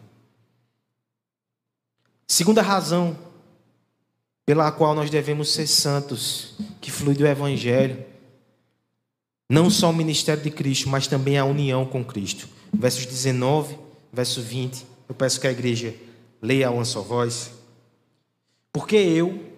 Segunda 2.27 2.61
razão 2.61 3.17
pela 4.49 4.71
qual 4.71 4.95
nós 4.95 5.11
devemos 5.11 5.53
ser 5.53 5.67
santos, 5.67 6.55
que 6.81 6.89
flui 6.89 7.13
do 7.13 7.23
Evangelho. 7.23 8.03
Não 9.47 9.69
só 9.69 9.91
o 9.91 9.93
ministério 9.93 10.41
de 10.41 10.49
Cristo, 10.49 10.89
mas 10.89 11.05
também 11.05 11.37
a 11.37 11.45
união 11.45 11.85
com 11.85 12.03
Cristo. 12.03 12.49
Versos 12.73 13.05
19, 13.05 13.77
verso 14.11 14.41
20. 14.41 14.87
Eu 15.07 15.13
peço 15.13 15.39
que 15.39 15.45
a 15.45 15.51
igreja 15.51 15.93
leia 16.41 16.67
a 16.67 16.71
uma 16.71 16.83
só 16.83 16.99
voz. 16.99 17.51
Porque 18.73 18.95
eu, 18.95 19.48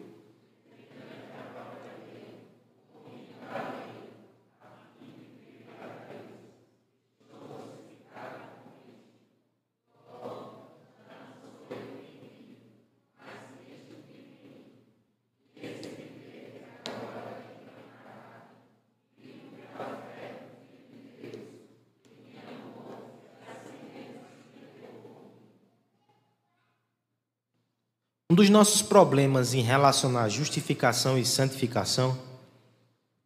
Um 28.31 28.33
dos 28.33 28.49
nossos 28.49 28.81
problemas 28.81 29.53
em 29.53 29.59
relação 29.59 30.17
à 30.17 30.29
justificação 30.29 31.17
e 31.17 31.25
santificação 31.25 32.17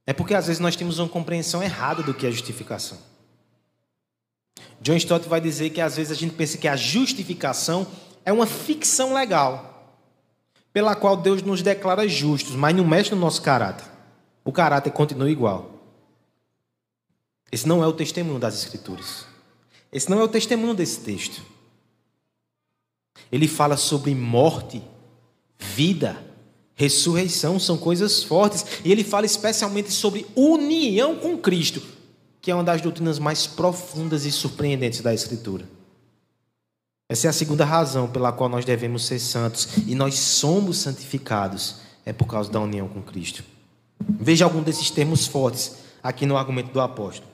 é 0.04 0.12
porque 0.12 0.34
às 0.34 0.48
vezes 0.48 0.60
nós 0.60 0.76
temos 0.76 0.98
uma 0.98 1.08
compreensão 1.08 1.62
errada 1.62 2.02
do 2.02 2.12
que 2.12 2.26
é 2.26 2.32
justificação. 2.32 2.98
John 4.82 4.96
Stott 4.96 5.30
vai 5.30 5.40
dizer 5.40 5.70
que 5.70 5.80
às 5.80 5.96
vezes 5.96 6.12
a 6.12 6.16
gente 6.16 6.34
pensa 6.34 6.58
que 6.58 6.68
a 6.68 6.76
justificação 6.76 7.86
é 8.26 8.34
uma 8.34 8.48
ficção 8.48 9.14
legal, 9.14 9.96
pela 10.74 10.96
qual 10.96 11.16
Deus 11.16 11.44
nos 11.44 11.62
declara 11.62 12.08
justos, 12.08 12.56
mas 12.56 12.76
não 12.76 12.84
mexe 12.84 13.12
no 13.14 13.22
nosso 13.22 13.44
caráter. 13.44 13.86
O 14.44 14.52
caráter 14.52 14.90
continua 14.90 15.30
igual. 15.30 15.70
Esse 17.52 17.68
não 17.68 17.84
é 17.84 17.86
o 17.86 17.94
testemunho 17.94 18.40
das 18.40 18.56
Escrituras. 18.56 19.28
Esse 19.92 20.10
não 20.10 20.20
é 20.20 20.24
o 20.24 20.28
testemunho 20.28 20.74
desse 20.74 21.02
texto. 21.02 21.44
Ele 23.32 23.48
fala 23.48 23.78
sobre 23.78 24.16
morte 24.16 24.82
vida, 25.60 26.18
ressurreição 26.74 27.60
são 27.60 27.78
coisas 27.78 28.24
fortes. 28.24 28.66
E 28.84 28.92
ele 28.92 29.04
fala 29.04 29.26
especialmente 29.26 29.92
sobre 29.92 30.26
união 30.36 31.16
com 31.16 31.38
Cristo, 31.38 31.82
que 32.42 32.52
é 32.52 32.56
uma 32.56 32.64
das 32.64 32.82
doutrinas 32.82 33.20
mais 33.20 33.48
profundas 33.48 34.26
e 34.26 34.32
surpreendentes 34.32 35.02
da 35.02 35.14
Escritura. 35.14 35.66
Essa 37.08 37.28
é 37.28 37.30
a 37.30 37.34
segunda 37.34 37.64
razão 37.64 38.08
pela 38.08 38.32
qual 38.32 38.50
nós 38.50 38.66
devemos 38.66 39.06
ser 39.06 39.20
santos. 39.20 39.70
E 39.86 39.94
nós 39.94 40.16
somos 40.16 40.80
santificados, 40.80 41.76
é 42.06 42.12
por 42.12 42.26
causa 42.26 42.52
da 42.52 42.60
união 42.60 42.88
com 42.88 43.02
Cristo. 43.02 43.44
Veja 44.00 44.46
algum 44.46 44.62
desses 44.62 44.90
termos 44.90 45.28
fortes 45.28 45.78
aqui 46.02 46.26
no 46.26 46.38
argumento 46.38 46.72
do 46.72 46.82
apóstolo. 46.82 47.30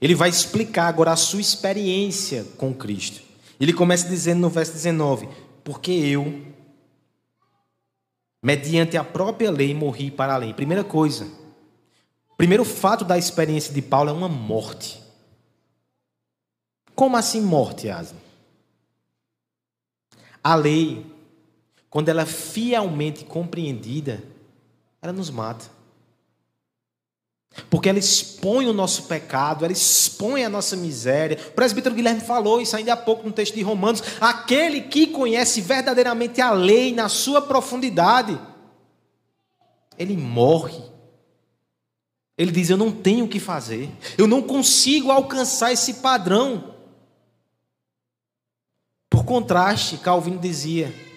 Ele 0.00 0.14
vai 0.14 0.28
explicar 0.28 0.88
agora 0.88 1.12
a 1.12 1.16
sua 1.16 1.40
experiência 1.40 2.44
com 2.56 2.72
Cristo. 2.72 3.20
Ele 3.60 3.72
começa 3.72 4.08
dizendo 4.08 4.40
no 4.40 4.48
verso 4.48 4.72
19: 4.72 5.28
Porque 5.62 5.92
eu, 5.92 6.40
mediante 8.42 8.96
a 8.96 9.04
própria 9.04 9.50
lei, 9.50 9.72
morri 9.72 10.10
para 10.10 10.34
além. 10.34 10.52
Primeira 10.52 10.82
coisa, 10.82 11.28
primeiro 12.36 12.64
fato 12.64 13.04
da 13.04 13.16
experiência 13.16 13.72
de 13.72 13.80
Paulo 13.80 14.10
é 14.10 14.12
uma 14.12 14.28
morte. 14.28 15.00
Como 16.94 17.16
assim 17.16 17.40
morte, 17.40 17.88
Asma? 17.88 18.20
A 20.42 20.56
lei, 20.56 21.06
quando 21.88 22.08
ela 22.08 22.22
é 22.22 22.26
fielmente 22.26 23.24
compreendida, 23.24 24.22
ela 25.00 25.12
nos 25.12 25.30
mata. 25.30 25.70
Porque 27.68 27.88
ela 27.88 27.98
expõe 27.98 28.66
o 28.66 28.72
nosso 28.72 29.04
pecado, 29.04 29.64
ela 29.64 29.72
expõe 29.72 30.44
a 30.44 30.48
nossa 30.48 30.74
miséria. 30.74 31.38
O 31.48 31.52
presbítero 31.52 31.94
Guilherme 31.94 32.20
falou 32.20 32.60
isso 32.60 32.76
ainda 32.76 32.94
há 32.94 32.96
pouco 32.96 33.26
no 33.26 33.32
texto 33.32 33.54
de 33.54 33.62
Romanos. 33.62 34.02
Aquele 34.20 34.82
que 34.82 35.08
conhece 35.08 35.60
verdadeiramente 35.60 36.40
a 36.40 36.50
lei 36.50 36.94
na 36.94 37.08
sua 37.08 37.42
profundidade, 37.42 38.38
ele 39.98 40.16
morre. 40.16 40.82
Ele 42.38 42.50
diz: 42.50 42.70
Eu 42.70 42.78
não 42.78 42.90
tenho 42.90 43.26
o 43.26 43.28
que 43.28 43.38
fazer, 43.38 43.90
eu 44.16 44.26
não 44.26 44.42
consigo 44.42 45.10
alcançar 45.10 45.72
esse 45.72 45.94
padrão. 45.94 46.74
Por 49.10 49.24
contraste, 49.24 49.98
Calvino 49.98 50.38
dizia: 50.38 51.11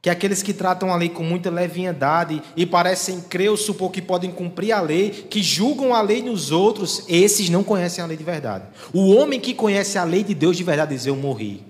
que 0.00 0.08
aqueles 0.08 0.42
que 0.42 0.52
tratam 0.52 0.92
a 0.92 0.96
lei 0.96 1.08
com 1.08 1.24
muita 1.24 1.50
leviandade 1.50 2.40
e 2.56 2.64
parecem 2.64 3.20
crer 3.20 3.50
ou 3.50 3.56
supor 3.56 3.90
que 3.90 4.00
podem 4.00 4.30
cumprir 4.30 4.72
a 4.72 4.80
lei, 4.80 5.10
que 5.10 5.42
julgam 5.42 5.92
a 5.92 6.00
lei 6.00 6.22
nos 6.22 6.52
outros, 6.52 7.04
esses 7.08 7.48
não 7.48 7.64
conhecem 7.64 8.02
a 8.02 8.06
lei 8.06 8.16
de 8.16 8.22
verdade. 8.22 8.64
O 8.92 9.12
homem 9.14 9.40
que 9.40 9.52
conhece 9.52 9.98
a 9.98 10.04
lei 10.04 10.22
de 10.22 10.34
Deus 10.34 10.56
de 10.56 10.62
verdade 10.62 10.94
diz: 10.94 11.04
Eu 11.04 11.16
morri, 11.16 11.64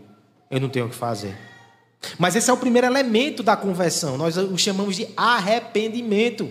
eu 0.50 0.60
não 0.60 0.68
tenho 0.68 0.86
o 0.86 0.90
que 0.90 0.94
fazer. 0.94 1.36
Mas 2.18 2.36
esse 2.36 2.48
é 2.48 2.52
o 2.52 2.58
primeiro 2.58 2.86
elemento 2.86 3.42
da 3.42 3.56
conversão, 3.56 4.16
nós 4.18 4.36
o 4.36 4.56
chamamos 4.58 4.96
de 4.96 5.08
arrependimento. 5.16 6.50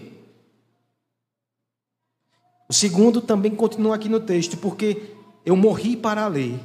O 2.67 2.73
segundo 2.73 3.21
também 3.21 3.55
continua 3.55 3.95
aqui 3.95 4.09
no 4.09 4.19
texto, 4.19 4.57
porque 4.57 5.11
eu 5.45 5.55
morri 5.55 5.95
para 5.95 6.23
a 6.23 6.27
lei 6.27 6.59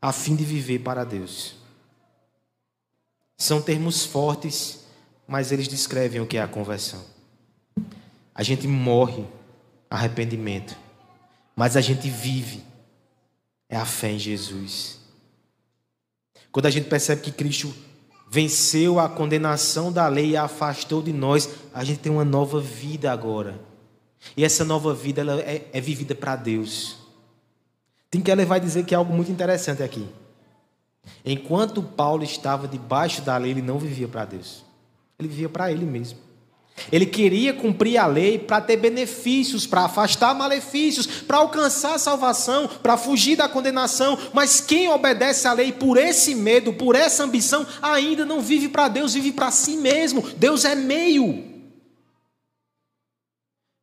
a 0.00 0.12
fim 0.12 0.36
de 0.36 0.44
viver 0.44 0.80
para 0.80 1.04
Deus. 1.04 1.56
São 3.36 3.62
termos 3.62 4.04
fortes, 4.04 4.84
mas 5.26 5.52
eles 5.52 5.68
descrevem 5.68 6.20
o 6.20 6.26
que 6.26 6.36
é 6.36 6.42
a 6.42 6.48
conversão. 6.48 7.04
A 8.34 8.42
gente 8.42 8.66
morre, 8.66 9.24
arrependimento, 9.90 10.76
mas 11.54 11.76
a 11.76 11.80
gente 11.80 12.08
vive, 12.08 12.62
é 13.68 13.76
a 13.76 13.84
fé 13.84 14.10
em 14.10 14.18
Jesus. 14.18 14.98
Quando 16.50 16.66
a 16.66 16.70
gente 16.70 16.88
percebe 16.88 17.22
que 17.22 17.32
Cristo 17.32 17.74
venceu 18.30 19.00
a 19.00 19.08
condenação 19.08 19.92
da 19.92 20.06
lei 20.06 20.30
e 20.30 20.36
a 20.36 20.44
afastou 20.44 21.02
de 21.02 21.12
nós, 21.12 21.48
a 21.72 21.82
gente 21.84 22.00
tem 22.00 22.12
uma 22.12 22.24
nova 22.24 22.60
vida 22.60 23.10
agora. 23.10 23.58
E 24.36 24.44
essa 24.44 24.64
nova 24.64 24.94
vida 24.94 25.20
ela 25.20 25.40
é, 25.40 25.68
é 25.72 25.80
vivida 25.80 26.14
para 26.14 26.36
Deus. 26.36 26.96
Tim 28.10 28.20
Keller 28.20 28.46
vai 28.46 28.60
dizer 28.60 28.84
que 28.84 28.94
é 28.94 28.96
algo 28.96 29.12
muito 29.12 29.30
interessante 29.30 29.82
aqui. 29.82 30.06
Enquanto 31.24 31.82
Paulo 31.82 32.22
estava 32.22 32.66
debaixo 32.66 33.22
da 33.22 33.36
lei, 33.36 33.50
ele 33.50 33.62
não 33.62 33.78
vivia 33.78 34.08
para 34.08 34.24
Deus. 34.24 34.64
Ele 35.18 35.28
vivia 35.28 35.48
para 35.48 35.70
ele 35.70 35.84
mesmo. 35.84 36.18
Ele 36.92 37.06
queria 37.06 37.52
cumprir 37.52 37.98
a 37.98 38.06
lei 38.06 38.38
para 38.38 38.60
ter 38.60 38.76
benefícios, 38.76 39.66
para 39.66 39.84
afastar 39.84 40.34
malefícios, 40.34 41.06
para 41.06 41.38
alcançar 41.38 41.94
a 41.94 41.98
salvação, 41.98 42.68
para 42.68 42.96
fugir 42.96 43.36
da 43.36 43.48
condenação. 43.48 44.16
Mas 44.32 44.60
quem 44.60 44.88
obedece 44.88 45.48
à 45.48 45.52
lei 45.52 45.72
por 45.72 45.96
esse 45.96 46.34
medo, 46.34 46.72
por 46.72 46.94
essa 46.94 47.24
ambição, 47.24 47.66
ainda 47.82 48.24
não 48.24 48.40
vive 48.40 48.68
para 48.68 48.88
Deus, 48.88 49.14
vive 49.14 49.32
para 49.32 49.50
si 49.50 49.76
mesmo. 49.76 50.22
Deus 50.36 50.64
é 50.64 50.74
meio. 50.76 51.44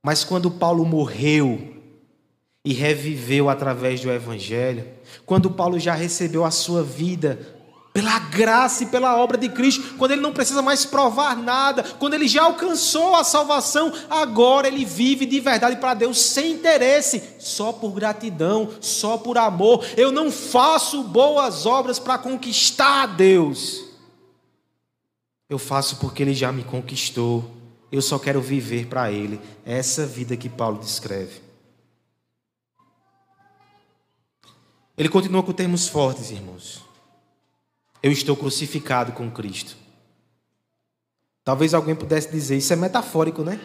Mas 0.03 0.23
quando 0.23 0.49
Paulo 0.49 0.85
morreu, 0.85 1.74
e 2.65 2.73
reviveu 2.73 3.47
através 3.47 4.01
do 4.01 4.12
Evangelho. 4.12 4.88
Quando 5.23 5.51
Paulo 5.51 5.80
já 5.80 5.93
recebeu 5.93 6.43
a 6.43 6.49
sua 6.49 6.82
vida 6.82 7.56
pela 7.93 8.19
graça 8.19 8.84
e 8.84 8.88
pela 8.88 9.15
obra 9.15 9.38
de 9.38 9.47
Cristo, 9.47 9.95
quando 9.97 10.12
ele 10.12 10.21
não 10.21 10.34
precisa 10.34 10.62
mais 10.62 10.84
provar 10.84 11.38
nada, 11.38 11.84
quando 11.97 12.15
ele 12.15 12.28
já 12.28 12.43
alcançou 12.43 13.15
a 13.15 13.23
salvação, 13.23 13.93
agora 14.10 14.67
ele 14.67 14.84
vive 14.84 15.25
de 15.25 15.39
verdade 15.39 15.78
para 15.78 15.93
Deus 15.93 16.19
sem 16.19 16.54
interesse, 16.54 17.23
só 17.39 17.71
por 17.71 17.91
gratidão, 17.91 18.69
só 18.82 19.17
por 19.17 19.38
amor. 19.38 19.86
Eu 19.95 20.12
não 20.12 20.30
faço 20.32 21.04
boas 21.04 21.65
obras 21.65 21.99
para 21.99 22.17
conquistar 22.17 23.04
a 23.04 23.06
Deus. 23.06 23.86
Eu 25.47 25.60
faço 25.60 25.97
porque 25.97 26.23
ele 26.23 26.34
já 26.34 26.51
me 26.51 26.63
conquistou. 26.63 27.49
Eu 27.91 28.01
só 28.01 28.17
quero 28.17 28.41
viver 28.41 28.88
para 28.88 29.12
ele. 29.12 29.39
Essa 29.63 30.06
vida 30.06 30.36
que 30.36 30.49
Paulo 30.49 30.80
descreve. 30.80 31.44
Ele 34.97 35.10
continua 35.10 35.43
com 35.43 35.51
termos 35.51 35.88
fortes, 35.88 36.31
irmãos. 36.31 36.84
Eu 38.01 38.12
estou 38.12 38.36
crucificado 38.36 39.12
com 39.12 39.29
Cristo. 39.29 39.75
Talvez 41.43 41.73
alguém 41.73 41.95
pudesse 41.95 42.31
dizer, 42.31 42.58
isso 42.58 42.71
é 42.73 42.75
metafórico, 42.75 43.43
né? 43.43 43.60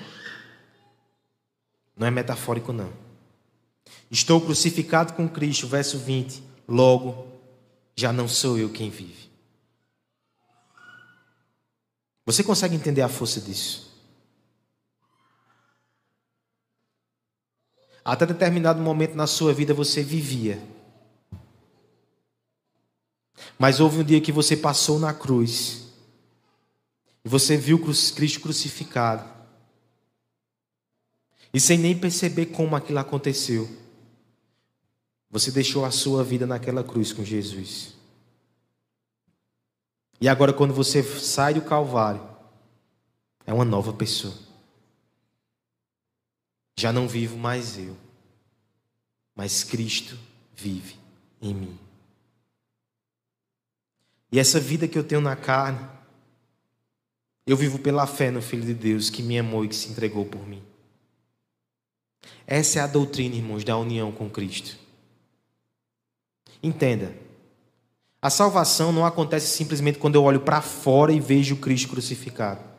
Não 1.97 2.07
é 2.07 2.11
metafórico, 2.11 2.73
não. 2.73 2.93
Estou 4.11 4.41
crucificado 4.41 5.13
com 5.13 5.29
Cristo, 5.29 5.67
verso 5.67 5.99
20. 5.99 6.43
Logo, 6.69 7.29
já 7.97 8.13
não 8.13 8.27
sou 8.27 8.59
eu 8.59 8.71
quem 8.71 8.91
vive. 8.91 9.31
Você 12.27 12.43
consegue 12.43 12.75
entender 12.75 13.03
a 13.03 13.09
força 13.09 13.41
disso? 13.41 13.91
Até 18.05 18.27
determinado 18.27 18.81
momento 18.81 19.15
na 19.15 19.27
sua 19.27 19.53
vida 19.53 19.75
você 19.75 20.03
vivia. 20.03 20.61
Mas 23.59 23.81
houve 23.81 23.99
um 23.99 24.05
dia 24.05 24.21
que 24.21 24.33
você 24.33 24.57
passou 24.57 24.99
na 24.99 25.13
cruz. 25.13 25.89
E 27.25 27.29
você 27.29 27.57
viu 27.57 27.79
Cristo 28.15 28.41
crucificado. 28.41 29.29
E 31.53 31.61
sem 31.61 31.79
nem 31.79 31.99
perceber 31.99 32.47
como 32.47 32.77
aquilo 32.77 32.99
aconteceu. 32.99 33.69
Você 35.31 35.51
deixou 35.51 35.85
a 35.85 35.91
sua 35.91 36.25
vida 36.25 36.47
naquela 36.47 36.83
cruz 36.83 37.13
com 37.13 37.25
Jesus. 37.25 37.95
E 40.21 40.29
agora, 40.29 40.53
quando 40.53 40.75
você 40.75 41.03
sai 41.03 41.55
do 41.55 41.63
Calvário, 41.63 42.29
é 43.47 43.53
uma 43.55 43.65
nova 43.65 43.93
pessoa. 43.93 44.35
Já 46.79 46.93
não 46.93 47.09
vivo 47.09 47.37
mais 47.37 47.79
eu, 47.79 47.97
mas 49.35 49.65
Cristo 49.65 50.19
vive 50.55 50.97
em 51.41 51.55
mim. 51.55 51.79
E 54.33 54.39
essa 54.39 54.61
vida 54.61 54.87
que 54.87 54.99
eu 54.99 55.05
tenho 55.05 55.21
na 55.21 55.35
carne, 55.35 55.81
eu 57.47 57.57
vivo 57.57 57.79
pela 57.79 58.07
fé 58.07 58.31
no 58.31 58.41
Filho 58.41 58.65
de 58.65 58.75
Deus 58.75 59.11
que 59.11 59.23
me 59.23 59.39
amou 59.39 59.65
e 59.65 59.69
que 59.69 59.75
se 59.75 59.91
entregou 59.91 60.25
por 60.25 60.47
mim. 60.47 60.63
Essa 62.47 62.79
é 62.79 62.83
a 62.83 62.87
doutrina, 62.87 63.35
irmãos, 63.35 63.65
da 63.65 63.77
união 63.77 64.13
com 64.13 64.31
Cristo. 64.31 64.79
Entenda. 66.63 67.15
A 68.23 68.29
salvação 68.29 68.93
não 68.93 69.07
acontece 69.07 69.49
simplesmente 69.49 69.99
quando 69.99 70.15
eu 70.15 70.25
olho 70.25 70.41
para 70.41 70.61
fora 70.61 71.13
e 71.13 71.19
vejo 71.19 71.57
Cristo 71.57 71.89
crucificado. 71.89 72.70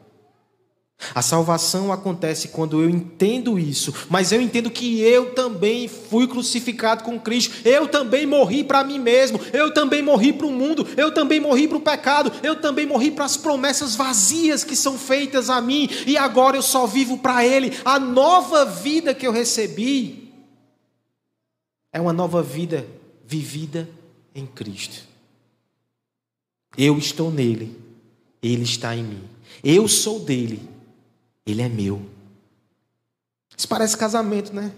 A 1.15 1.21
salvação 1.21 1.91
acontece 1.91 2.49
quando 2.49 2.81
eu 2.81 2.89
entendo 2.89 3.57
isso, 3.57 3.93
mas 4.09 4.31
eu 4.31 4.39
entendo 4.39 4.69
que 4.69 5.01
eu 5.01 5.33
também 5.33 5.87
fui 5.87 6.27
crucificado 6.27 7.03
com 7.03 7.19
Cristo, 7.19 7.67
eu 7.67 7.87
também 7.87 8.25
morri 8.25 8.63
para 8.63 8.83
mim 8.83 8.99
mesmo, 8.99 9.39
eu 9.51 9.73
também 9.73 10.01
morri 10.01 10.31
para 10.31 10.45
o 10.45 10.51
mundo, 10.51 10.87
eu 10.95 11.11
também 11.11 11.39
morri 11.39 11.67
para 11.67 11.77
o 11.77 11.81
pecado, 11.81 12.31
eu 12.43 12.61
também 12.61 12.85
morri 12.85 13.11
para 13.11 13.25
as 13.25 13.35
promessas 13.35 13.95
vazias 13.95 14.63
que 14.63 14.75
são 14.75 14.97
feitas 14.97 15.49
a 15.49 15.59
mim, 15.59 15.89
e 16.05 16.15
agora 16.15 16.55
eu 16.55 16.61
só 16.61 16.85
vivo 16.85 17.17
para 17.17 17.45
Ele. 17.45 17.75
A 17.83 17.99
nova 17.99 18.65
vida 18.65 19.13
que 19.13 19.25
eu 19.25 19.31
recebi 19.31 20.31
é 21.91 21.99
uma 21.99 22.13
nova 22.13 22.43
vida 22.43 22.87
vivida 23.25 23.89
em 24.35 24.45
Cristo. 24.45 25.09
Eu 26.77 26.97
estou 26.97 27.31
nele, 27.31 27.77
Ele 28.41 28.63
está 28.63 28.95
em 28.95 29.03
mim, 29.03 29.23
eu 29.63 29.87
sou 29.87 30.19
dele 30.19 30.70
ele 31.45 31.61
é 31.61 31.69
meu. 31.69 32.05
Isso 33.57 33.67
parece 33.67 33.97
casamento, 33.97 34.53
né? 34.53 34.73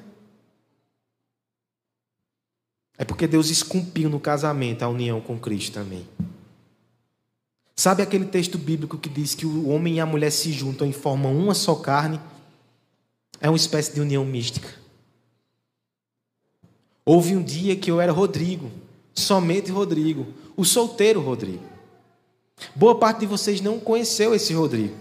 É 2.98 3.04
porque 3.04 3.28
Deus 3.28 3.50
esculpiu 3.50 4.10
no 4.10 4.20
casamento 4.20 4.84
a 4.84 4.90
união 4.90 5.20
com 5.20 5.40
Cristo 5.40 5.74
também. 5.74 6.08
Sabe 7.76 8.04
aquele 8.04 8.26
texto 8.26 8.58
bíblico 8.58 8.98
que 8.98 9.10
diz 9.10 9.34
que 9.34 9.46
o 9.46 9.70
homem 9.70 9.96
e 9.96 10.00
a 10.00 10.06
mulher 10.06 10.32
se 10.32 10.52
juntam 10.52 10.88
e 10.88 10.94
formam 10.94 11.36
uma 11.36 11.56
só 11.56 11.76
carne? 11.76 12.20
É 13.42 13.50
uma 13.50 13.58
espécie 13.58 13.94
de 13.94 14.00
união 14.00 14.24
mística. 14.24 14.70
Houve 17.06 17.36
um 17.36 17.44
dia 17.44 17.76
que 17.76 17.92
eu 17.92 18.00
era 18.00 18.12
Rodrigo, 18.12 18.72
somente 19.14 19.72
Rodrigo, 19.72 20.34
o 20.56 20.64
solteiro 20.64 21.20
Rodrigo. 21.20 21.64
Boa 22.76 22.98
parte 22.98 23.22
de 23.22 23.26
vocês 23.26 23.60
não 23.60 23.80
conheceu 23.80 24.34
esse 24.34 24.54
Rodrigo. 24.54 24.96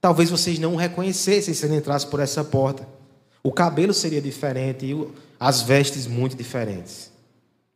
Talvez 0.00 0.30
vocês 0.30 0.58
não 0.58 0.74
o 0.74 0.76
reconhecessem 0.76 1.52
se 1.52 1.66
ele 1.66 1.76
entrasse 1.76 2.06
por 2.06 2.20
essa 2.20 2.42
porta. 2.42 2.88
O 3.42 3.52
cabelo 3.52 3.92
seria 3.92 4.20
diferente 4.20 4.86
e 4.86 5.08
as 5.38 5.62
vestes 5.62 6.06
muito 6.06 6.36
diferentes. 6.36 7.10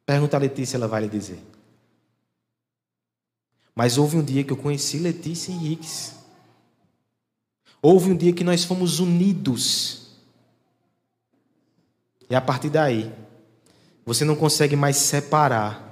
Pergunta 0.06 0.36
a 0.36 0.40
Letícia, 0.40 0.76
ela 0.76 0.88
vai 0.88 1.02
lhe 1.02 1.08
dizer. 1.08 1.38
Mas 3.74 3.98
houve 3.98 4.16
um 4.16 4.22
dia 4.22 4.44
que 4.44 4.52
eu 4.52 4.56
conheci 4.56 4.98
Letícia 4.98 5.52
Henriques. 5.52 6.14
Houve 7.82 8.10
um 8.10 8.16
dia 8.16 8.32
que 8.32 8.44
nós 8.44 8.64
fomos 8.64 9.00
unidos. 9.00 10.08
E 12.30 12.34
a 12.34 12.40
partir 12.40 12.70
daí, 12.70 13.12
você 14.06 14.24
não 14.24 14.36
consegue 14.36 14.76
mais 14.76 14.96
separar 14.96 15.83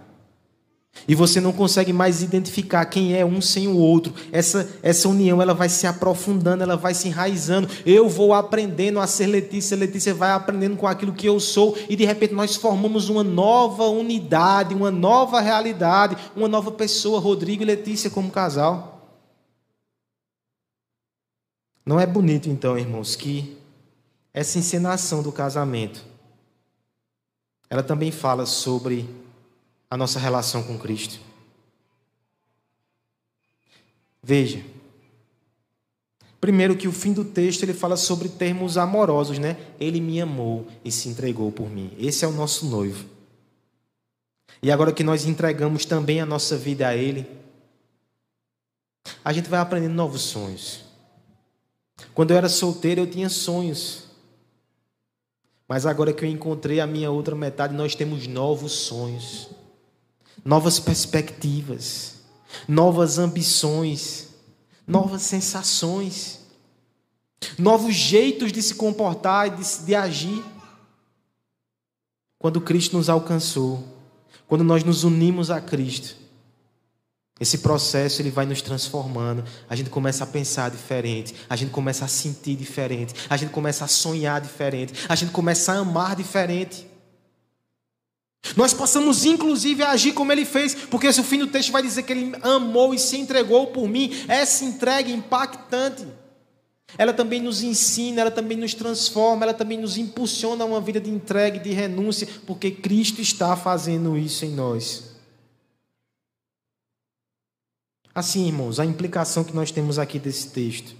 e 1.07 1.15
você 1.15 1.41
não 1.41 1.53
consegue 1.53 1.93
mais 1.93 2.23
identificar 2.23 2.85
quem 2.85 3.17
é 3.17 3.25
um 3.25 3.41
sem 3.41 3.67
o 3.67 3.77
outro. 3.77 4.15
Essa, 4.31 4.69
essa 4.83 5.09
união 5.09 5.43
ela 5.43 5.55
vai 5.55 5.69
se 5.69 5.87
aprofundando, 5.87 6.63
ela 6.63 6.77
vai 6.77 6.95
se 6.95 7.09
enraizando. 7.09 7.69
Eu 7.85 8.09
vou 8.09 8.33
aprendendo 8.33 9.01
a 9.01 9.07
ser 9.07 9.27
Letícia, 9.27 9.77
Letícia 9.77 10.15
vai 10.15 10.31
aprendendo 10.31 10.77
com 10.77 10.87
aquilo 10.87 11.13
que 11.13 11.27
eu 11.27 11.41
sou, 11.41 11.77
e 11.89 11.97
de 11.97 12.05
repente 12.05 12.35
nós 12.35 12.55
formamos 12.55 13.09
uma 13.09 13.25
nova 13.25 13.85
unidade, 13.85 14.75
uma 14.75 14.91
nova 14.91 15.41
realidade, 15.41 16.17
uma 16.37 16.49
nova 16.49 16.71
pessoa, 16.71 17.21
Rodrigo 17.21 17.63
e 17.63 17.67
Letícia 17.67 18.11
como 18.11 18.31
casal. 18.31 18.93
Não 21.85 21.99
é 21.99 22.07
bonito 22.07 22.49
então, 22.49 22.79
irmãos, 22.79 23.17
que 23.17 23.57
essa 24.33 24.57
encenação 24.57 25.21
do 25.21 25.33
casamento 25.33 26.13
ela 27.69 27.83
também 27.83 28.13
fala 28.13 28.45
sobre 28.47 29.09
a 29.93 29.97
nossa 29.99 30.19
relação 30.19 30.63
com 30.63 30.79
Cristo. 30.79 31.21
Veja. 34.23 34.65
Primeiro 36.41 36.75
que 36.75 36.89
o 36.89 36.93
fim 36.93 37.13
do 37.13 37.27
texto 37.27 37.63
ele 37.63 37.75
fala 37.75 37.99
sobre 37.99 38.31
termos 38.31 38.79
amorosos, 38.79 39.39
né? 39.39 39.59
Ele 39.79 40.01
me 40.01 40.19
amou 40.19 40.67
e 40.83 40.91
se 40.91 41.11
entregou 41.11 41.53
por 41.53 41.69
mim. 41.69 41.93
Esse 41.99 42.25
é 42.25 42.29
o 42.29 42.33
nosso 42.33 42.65
noivo. 42.65 43.05
E 44.63 44.73
agora 44.73 44.95
que 44.95 45.05
nós 45.05 45.27
entregamos 45.27 45.85
também 45.85 46.23
a 46.23 46.27
nossa 46.27 46.57
vida 46.57 46.89
a 46.89 46.97
ele, 46.97 47.29
a 49.23 49.31
gente 49.31 49.51
vai 49.51 49.61
aprendendo 49.61 49.93
novos 49.93 50.23
sonhos. 50.23 50.87
Quando 52.15 52.31
eu 52.31 52.39
era 52.39 52.49
solteiro, 52.49 53.03
eu 53.03 53.11
tinha 53.11 53.29
sonhos. 53.29 54.05
Mas 55.69 55.85
agora 55.85 56.15
que 56.15 56.25
eu 56.25 56.31
encontrei 56.31 56.81
a 56.81 56.87
minha 56.87 57.11
outra 57.11 57.37
metade, 57.37 57.75
nós 57.75 57.95
temos 57.95 58.27
novos 58.27 58.73
sonhos 58.73 59.51
novas 60.45 60.81
perspectivas, 60.81 62.15
novas 62.69 63.19
ambições, 63.19 64.29
novas 64.87 65.23
sensações, 65.23 66.41
novos 67.59 67.95
jeitos 67.95 68.53
de 68.53 68.63
se 68.63 68.75
comportar 68.75 69.49
e 69.49 69.51
de, 69.51 69.85
de 69.85 69.95
agir. 69.95 70.45
Quando 72.39 72.61
Cristo 72.61 72.97
nos 72.97 73.09
alcançou, 73.09 73.85
quando 74.47 74.65
nós 74.65 74.83
nos 74.85 75.05
unimos 75.05 75.51
a 75.51 75.61
Cristo, 75.61 76.17
esse 77.41 77.59
processo 77.59 78.23
ele 78.23 78.31
vai 78.31 78.47
nos 78.47 78.63
transformando. 78.63 79.45
A 79.69 79.75
gente 79.75 79.91
começa 79.91 80.23
a 80.23 80.27
pensar 80.27 80.71
diferente, 80.71 81.35
a 81.49 81.57
gente 81.57 81.71
começa 81.71 82.05
a 82.05 82.09
sentir 82.09 82.55
diferente, 82.55 83.15
a 83.29 83.37
gente 83.37 83.51
começa 83.51 83.85
a 83.85 83.89
sonhar 83.89 84.41
diferente, 84.41 84.93
a 85.09 85.15
gente 85.17 85.33
começa 85.33 85.73
a 85.73 85.79
amar 85.79 86.15
diferente. 86.15 86.87
Nós 88.57 88.75
passamos 88.75 89.25
inclusive 89.25 89.83
agir 89.83 90.13
como 90.13 90.33
ele 90.33 90.45
fez, 90.45 90.75
porque 90.75 91.07
esse 91.07 91.23
fim 91.23 91.39
do 91.39 91.47
texto 91.47 91.73
vai 91.73 91.83
dizer 91.83 92.03
que 92.03 92.13
ele 92.13 92.33
amou 92.43 92.95
e 92.95 92.99
se 92.99 93.17
entregou 93.17 93.69
por 93.69 93.89
mim. 93.89 94.11
Essa 94.29 94.65
entrega 94.65 95.11
impactante. 95.11 96.07
Ela 96.99 97.13
também 97.13 97.41
nos 97.41 97.63
ensina, 97.63 98.21
ela 98.21 98.31
também 98.31 98.57
nos 98.57 98.75
transforma, 98.75 99.45
ela 99.45 99.55
também 99.55 99.79
nos 99.79 99.97
impulsiona 99.97 100.65
a 100.65 100.67
uma 100.67 100.81
vida 100.81 101.01
de 101.01 101.11
entrega 101.11 101.59
de 101.59 101.71
renúncia, 101.71 102.29
porque 102.47 102.71
Cristo 102.71 103.23
está 103.23 103.57
fazendo 103.57 104.17
isso 104.19 104.45
em 104.45 104.51
nós. 104.51 105.13
Assim, 108.15 108.47
irmãos, 108.47 108.79
a 108.79 108.85
implicação 108.85 109.43
que 109.43 109.55
nós 109.55 109.71
temos 109.71 109.99
aqui 109.99 110.19
desse 110.19 110.49
texto 110.51 110.95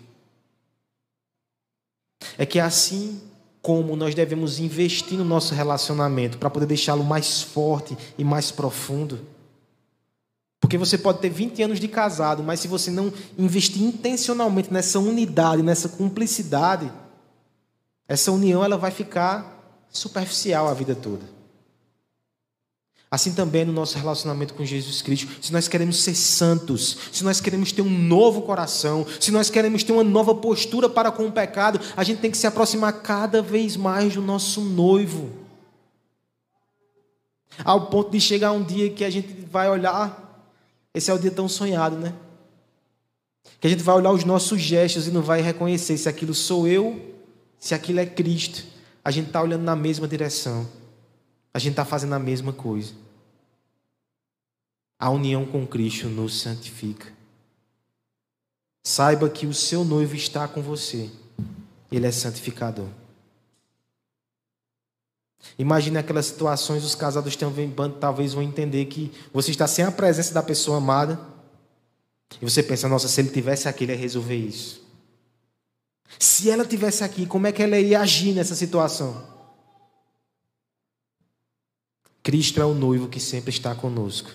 é 2.39 2.47
que 2.47 2.59
assim 2.59 3.21
como 3.63 3.95
nós 3.95 4.13
devemos 4.13 4.59
investir 4.59 5.17
no 5.17 5.25
nosso 5.25 5.55
relacionamento 5.55 6.37
para 6.37 6.51
poder 6.51 6.67
deixá-lo 6.67 7.05
mais 7.05 7.41
forte 7.41 7.97
e 8.19 8.25
mais 8.25 8.51
profundo. 8.51 9.21
Porque 10.61 10.77
você 10.77 10.99
pode 10.99 11.21
ter 11.21 11.31
20 11.31 11.63
anos 11.63 11.79
de 11.79 11.87
casado, 11.87 12.43
mas 12.43 12.59
se 12.61 12.67
você 12.67 12.91
não 12.91 13.13
investir 13.39 13.83
intencionalmente 13.83 14.73
nessa 14.73 14.99
unidade, 14.99 15.63
nessa 15.63 15.89
cumplicidade, 15.89 16.93
essa 18.09 18.33
união 18.33 18.65
ela 18.65 18.77
vai 18.77 18.91
ficar 18.91 19.85
superficial 19.91 20.69
a 20.69 20.75
vida 20.75 20.95
toda. 20.95 21.42
Assim 23.13 23.35
também 23.35 23.63
no 23.67 23.75
nosso 23.75 23.99
relacionamento 23.99 24.55
com 24.55 24.65
Jesus 24.65 25.03
Cristo. 25.03 25.29
Se 25.43 25.53
nós 25.53 25.69
queremos 25.69 26.03
ser 26.03 26.15
santos, 26.15 26.97
se 27.13 27.23
nós 27.23 27.43
queremos 27.43 27.71
ter 27.71 27.83
um 27.83 27.91
novo 27.91 28.41
coração, 28.41 29.07
se 29.21 29.31
nós 29.31 29.51
queremos 29.51 29.83
ter 29.83 29.93
uma 29.93 30.03
nova 30.03 30.35
postura 30.35 30.89
para 30.89 31.13
com 31.13 31.27
o 31.27 31.31
pecado, 31.31 31.79
a 31.95 32.03
gente 32.05 32.23
tem 32.23 32.31
que 32.31 32.39
se 32.39 32.47
aproximar 32.47 33.03
cada 33.03 33.43
vez 33.43 33.77
mais 33.77 34.15
do 34.15 34.23
nosso 34.23 34.63
noivo. 34.63 35.29
Ao 37.63 37.89
ponto 37.89 38.11
de 38.11 38.19
chegar 38.19 38.53
um 38.53 38.65
dia 38.65 38.89
que 38.89 39.05
a 39.05 39.11
gente 39.11 39.45
vai 39.45 39.69
olhar, 39.69 40.43
esse 40.95 41.11
é 41.11 41.15
o 41.15 41.19
dia 41.19 41.31
tão 41.31 41.47
sonhado, 41.51 41.97
né? 41.97 42.15
Que 43.61 43.67
a 43.67 43.71
gente 43.71 43.83
vai 43.83 43.95
olhar 43.95 44.13
os 44.13 44.25
nossos 44.25 44.59
gestos 44.59 45.07
e 45.07 45.11
não 45.11 45.21
vai 45.21 45.43
reconhecer 45.43 45.99
se 45.99 46.09
aquilo 46.09 46.33
sou 46.33 46.67
eu, 46.67 47.15
se 47.59 47.75
aquilo 47.75 48.01
é 48.01 48.07
Cristo. 48.07 48.65
A 49.05 49.11
gente 49.11 49.27
está 49.27 49.43
olhando 49.43 49.65
na 49.65 49.77
mesma 49.77 50.09
direção. 50.09 50.67
A 51.55 51.59
gente 51.59 51.73
está 51.73 51.85
fazendo 51.85 52.15
a 52.15 52.19
mesma 52.19 52.53
coisa. 52.53 52.95
A 54.99 55.11
união 55.11 55.45
com 55.45 55.67
Cristo 55.67 56.09
nos 56.09 56.41
santifica. 56.41 57.13
Saiba 58.85 59.29
que 59.29 59.47
o 59.47 59.55
seu 59.55 59.85
noivo 59.85 60.15
está 60.15 60.49
com 60.49 60.63
você. 60.63 61.11
Ele 61.91 62.07
é 62.07 62.13
santificador. 62.13 62.89
Imagine 65.59 65.99
aquelas 65.99 66.27
situações, 66.27 66.85
os 66.85 66.95
casados 66.95 67.37
também, 67.37 67.73
talvez 68.01 68.33
vão 68.33 68.43
entender 68.43 68.85
que 68.87 69.13
você 69.33 69.51
está 69.51 69.67
sem 69.67 69.85
a 69.85 69.91
presença 69.91 70.33
da 70.33 70.43
pessoa 70.43 70.79
amada. 70.79 71.21
E 72.41 72.45
você 72.45 72.63
pensa, 72.63 72.89
nossa, 72.89 73.09
se 73.09 73.21
ele 73.21 73.31
tivesse 73.31 73.69
aqui, 73.69 73.85
ele 73.85 73.93
ia 73.93 73.99
resolver 73.99 74.37
isso. 74.37 74.83
Se 76.19 76.51
ela 76.51 76.65
tivesse 76.65 77.05
aqui, 77.05 77.27
como 77.27 77.47
é 77.47 77.53
que 77.53 77.63
ela 77.63 77.79
ia 77.79 78.01
agir 78.01 78.33
nessa 78.33 78.55
situação? 78.55 79.32
Cristo 82.23 82.61
é 82.61 82.65
o 82.65 82.75
noivo 82.75 83.09
que 83.09 83.19
sempre 83.19 83.51
está 83.51 83.75
conosco. 83.75 84.31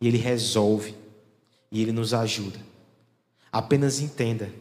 E 0.00 0.08
ele 0.08 0.18
resolve. 0.18 0.94
E 1.70 1.80
ele 1.80 1.92
nos 1.92 2.12
ajuda. 2.12 2.58
Apenas 3.52 4.00
entenda 4.00 4.52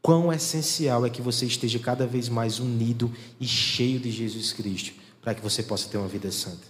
quão 0.00 0.32
essencial 0.32 1.04
é 1.04 1.10
que 1.10 1.20
você 1.20 1.46
esteja 1.46 1.78
cada 1.78 2.06
vez 2.06 2.28
mais 2.28 2.60
unido 2.60 3.12
e 3.40 3.46
cheio 3.46 3.98
de 3.98 4.10
Jesus 4.10 4.52
Cristo, 4.52 4.94
para 5.20 5.34
que 5.34 5.42
você 5.42 5.62
possa 5.62 5.88
ter 5.88 5.98
uma 5.98 6.08
vida 6.08 6.30
santa. 6.30 6.66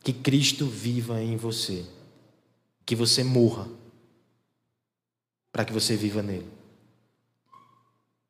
Que 0.00 0.12
Cristo 0.12 0.66
viva 0.66 1.22
em 1.22 1.36
você. 1.36 1.84
Que 2.84 2.94
você 2.94 3.24
morra, 3.24 3.68
para 5.50 5.64
que 5.64 5.72
você 5.72 5.96
viva 5.96 6.22
nele. 6.22 6.46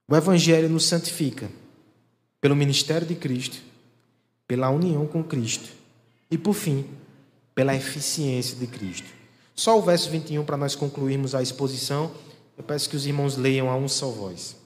O 0.09 0.15
Evangelho 0.15 0.69
nos 0.69 0.85
santifica 0.85 1.51
pelo 2.41 2.55
ministério 2.55 3.07
de 3.07 3.15
Cristo 3.15 3.59
pela 4.47 4.71
união 4.71 5.07
com 5.07 5.23
Cristo 5.23 5.71
e, 6.31 6.39
por 6.39 6.55
fim, 6.55 6.87
pela 7.55 7.75
eficiência 7.75 8.57
de 8.57 8.67
Cristo. 8.67 9.09
Só 9.55 9.79
o 9.79 9.83
verso 9.83 10.11
21 10.11 10.45
para 10.45 10.57
nós 10.57 10.75
concluirmos 10.75 11.35
a 11.35 11.43
exposição. 11.43 12.11
Eu 12.57 12.65
peço 12.65 12.89
que 12.89 12.97
os 12.97 13.07
irmãos 13.07 13.37
leiam 13.37 13.71
a 13.71 13.77
um 13.77 13.89
só 13.89 14.09
voz. 14.09 14.57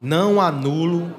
Não 0.00 0.40
anulo 0.40 1.14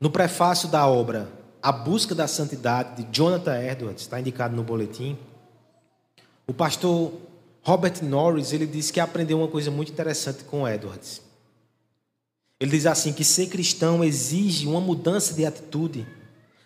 No 0.00 0.10
prefácio 0.10 0.66
da 0.66 0.86
obra 0.86 1.30
A 1.62 1.70
Busca 1.70 2.14
da 2.14 2.26
Santidade, 2.26 3.02
de 3.02 3.08
Jonathan 3.12 3.62
Edwards, 3.62 4.00
está 4.00 4.18
indicado 4.18 4.56
no 4.56 4.62
boletim, 4.62 5.18
o 6.46 6.54
pastor 6.54 7.12
Robert 7.62 8.02
Norris, 8.02 8.52
ele 8.52 8.66
disse 8.66 8.92
que 8.92 9.00
aprendeu 9.00 9.38
uma 9.38 9.48
coisa 9.48 9.70
muito 9.70 9.92
interessante 9.92 10.44
com 10.44 10.66
Edwards. 10.66 11.20
Ele 12.58 12.70
diz 12.70 12.86
assim 12.86 13.12
que 13.12 13.24
ser 13.24 13.48
cristão 13.48 14.04
exige 14.04 14.66
uma 14.66 14.80
mudança 14.80 15.32
de 15.34 15.46
atitude, 15.46 16.06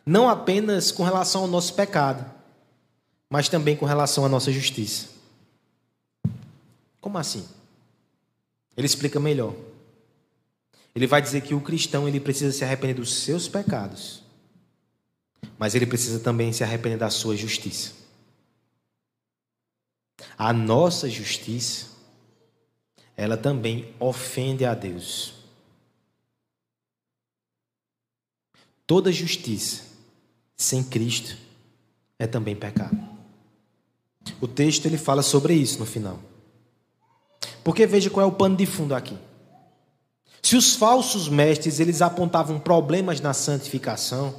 não 0.04 0.28
apenas 0.28 0.90
com 0.90 1.04
relação 1.04 1.42
ao 1.42 1.48
nosso 1.48 1.74
pecado, 1.74 2.24
mas 3.30 3.48
também 3.48 3.76
com 3.76 3.86
relação 3.86 4.24
à 4.24 4.28
nossa 4.28 4.52
justiça. 4.52 5.08
Como 7.00 7.18
assim? 7.18 7.46
Ele 8.76 8.86
explica 8.86 9.20
melhor. 9.20 9.54
Ele 10.94 11.06
vai 11.06 11.20
dizer 11.20 11.40
que 11.40 11.54
o 11.54 11.60
cristão 11.60 12.08
ele 12.08 12.20
precisa 12.20 12.52
se 12.56 12.64
arrepender 12.64 12.94
dos 12.94 13.14
seus 13.14 13.48
pecados, 13.48 14.22
mas 15.58 15.74
ele 15.74 15.86
precisa 15.86 16.20
também 16.20 16.52
se 16.52 16.62
arrepender 16.62 16.98
da 16.98 17.10
sua 17.10 17.36
justiça. 17.36 18.03
A 20.36 20.52
nossa 20.52 21.08
justiça, 21.08 21.86
ela 23.16 23.36
também 23.36 23.94
ofende 23.98 24.64
a 24.64 24.74
Deus. 24.74 25.34
Toda 28.86 29.10
justiça 29.12 29.82
sem 30.56 30.82
Cristo 30.82 31.36
é 32.18 32.26
também 32.26 32.54
pecado. 32.54 32.96
O 34.40 34.48
texto 34.48 34.86
ele 34.86 34.98
fala 34.98 35.22
sobre 35.22 35.54
isso 35.54 35.78
no 35.78 35.86
final. 35.86 36.18
Porque 37.62 37.86
veja 37.86 38.10
qual 38.10 38.24
é 38.24 38.28
o 38.28 38.32
pano 38.32 38.56
de 38.56 38.66
fundo 38.66 38.94
aqui. 38.94 39.16
Se 40.42 40.56
os 40.56 40.76
falsos 40.76 41.28
mestres 41.28 41.80
eles 41.80 42.02
apontavam 42.02 42.60
problemas 42.60 43.20
na 43.20 43.32
santificação, 43.32 44.34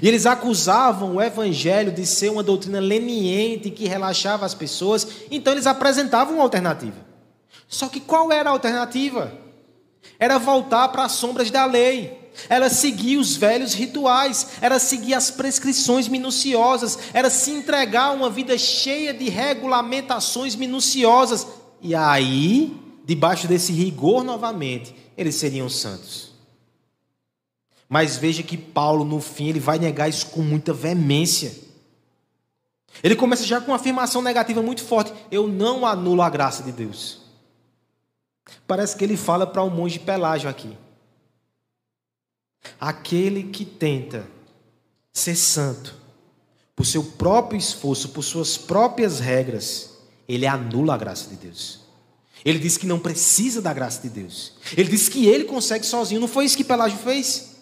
e 0.00 0.08
eles 0.08 0.26
acusavam 0.26 1.16
o 1.16 1.22
evangelho 1.22 1.92
de 1.92 2.06
ser 2.06 2.30
uma 2.30 2.42
doutrina 2.42 2.80
leniente 2.80 3.70
que 3.70 3.86
relaxava 3.86 4.44
as 4.44 4.54
pessoas, 4.54 5.06
então 5.30 5.52
eles 5.52 5.66
apresentavam 5.66 6.34
uma 6.34 6.42
alternativa. 6.42 6.96
Só 7.68 7.88
que 7.88 8.00
qual 8.00 8.32
era 8.32 8.50
a 8.50 8.52
alternativa? 8.52 9.32
Era 10.18 10.38
voltar 10.38 10.88
para 10.88 11.04
as 11.04 11.12
sombras 11.12 11.50
da 11.50 11.64
lei, 11.64 12.30
era 12.48 12.68
seguir 12.68 13.16
os 13.16 13.36
velhos 13.36 13.74
rituais, 13.74 14.48
era 14.60 14.78
seguir 14.78 15.14
as 15.14 15.30
prescrições 15.30 16.08
minuciosas, 16.08 16.98
era 17.12 17.30
se 17.30 17.50
entregar 17.50 18.06
a 18.06 18.12
uma 18.12 18.30
vida 18.30 18.56
cheia 18.58 19.14
de 19.14 19.28
regulamentações 19.28 20.56
minuciosas. 20.56 21.46
E 21.80 21.94
aí, 21.94 22.76
debaixo 23.04 23.46
desse 23.46 23.72
rigor 23.72 24.24
novamente, 24.24 24.94
eles 25.16 25.36
seriam 25.36 25.68
santos. 25.68 26.33
Mas 27.94 28.16
veja 28.16 28.42
que 28.42 28.56
Paulo, 28.56 29.04
no 29.04 29.20
fim, 29.20 29.50
ele 29.50 29.60
vai 29.60 29.78
negar 29.78 30.08
isso 30.08 30.26
com 30.26 30.42
muita 30.42 30.72
veemência. 30.72 31.54
Ele 33.04 33.14
começa 33.14 33.46
já 33.46 33.60
com 33.60 33.68
uma 33.70 33.76
afirmação 33.76 34.20
negativa 34.20 34.60
muito 34.60 34.82
forte: 34.82 35.14
Eu 35.30 35.46
não 35.46 35.86
anulo 35.86 36.20
a 36.20 36.28
graça 36.28 36.64
de 36.64 36.72
Deus. 36.72 37.20
Parece 38.66 38.96
que 38.96 39.04
ele 39.04 39.16
fala 39.16 39.46
para 39.46 39.62
o 39.62 39.70
monge 39.70 40.00
Pelágio 40.00 40.50
aqui. 40.50 40.76
Aquele 42.80 43.44
que 43.44 43.64
tenta 43.64 44.26
ser 45.12 45.36
santo 45.36 45.94
por 46.74 46.86
seu 46.86 47.04
próprio 47.04 47.56
esforço, 47.56 48.08
por 48.08 48.24
suas 48.24 48.58
próprias 48.58 49.20
regras, 49.20 49.98
ele 50.26 50.48
anula 50.48 50.94
a 50.94 50.98
graça 50.98 51.30
de 51.30 51.36
Deus. 51.36 51.78
Ele 52.44 52.58
diz 52.58 52.76
que 52.76 52.88
não 52.88 52.98
precisa 52.98 53.62
da 53.62 53.72
graça 53.72 54.02
de 54.02 54.08
Deus. 54.08 54.54
Ele 54.76 54.90
diz 54.90 55.08
que 55.08 55.28
ele 55.28 55.44
consegue 55.44 55.86
sozinho. 55.86 56.20
Não 56.20 56.26
foi 56.26 56.44
isso 56.44 56.56
que 56.56 56.64
Pelágio 56.64 56.98
fez? 56.98 57.53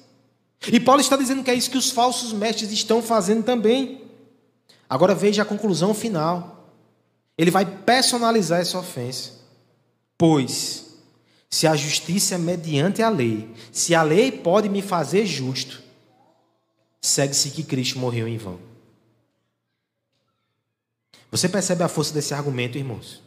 E 0.70 0.78
Paulo 0.78 1.00
está 1.00 1.16
dizendo 1.16 1.42
que 1.42 1.50
é 1.50 1.54
isso 1.54 1.70
que 1.70 1.78
os 1.78 1.90
falsos 1.90 2.32
mestres 2.32 2.70
estão 2.70 3.02
fazendo 3.02 3.42
também. 3.42 4.02
Agora 4.88 5.14
veja 5.14 5.42
a 5.42 5.46
conclusão 5.46 5.94
final. 5.94 6.68
Ele 7.36 7.50
vai 7.50 7.64
personalizar 7.64 8.60
essa 8.60 8.78
ofensa. 8.78 9.32
Pois, 10.18 10.94
se 11.50 11.66
a 11.66 11.74
justiça 11.74 12.34
é 12.36 12.38
mediante 12.38 13.02
a 13.02 13.08
lei, 13.08 13.50
se 13.72 13.94
a 13.94 14.02
lei 14.02 14.30
pode 14.30 14.68
me 14.68 14.82
fazer 14.82 15.26
justo, 15.26 15.82
segue-se 17.00 17.50
que 17.50 17.64
Cristo 17.64 17.98
morreu 17.98 18.28
em 18.28 18.36
vão. 18.38 18.58
Você 21.30 21.48
percebe 21.48 21.82
a 21.82 21.88
força 21.88 22.12
desse 22.12 22.34
argumento, 22.34 22.76
irmãos? 22.76 23.21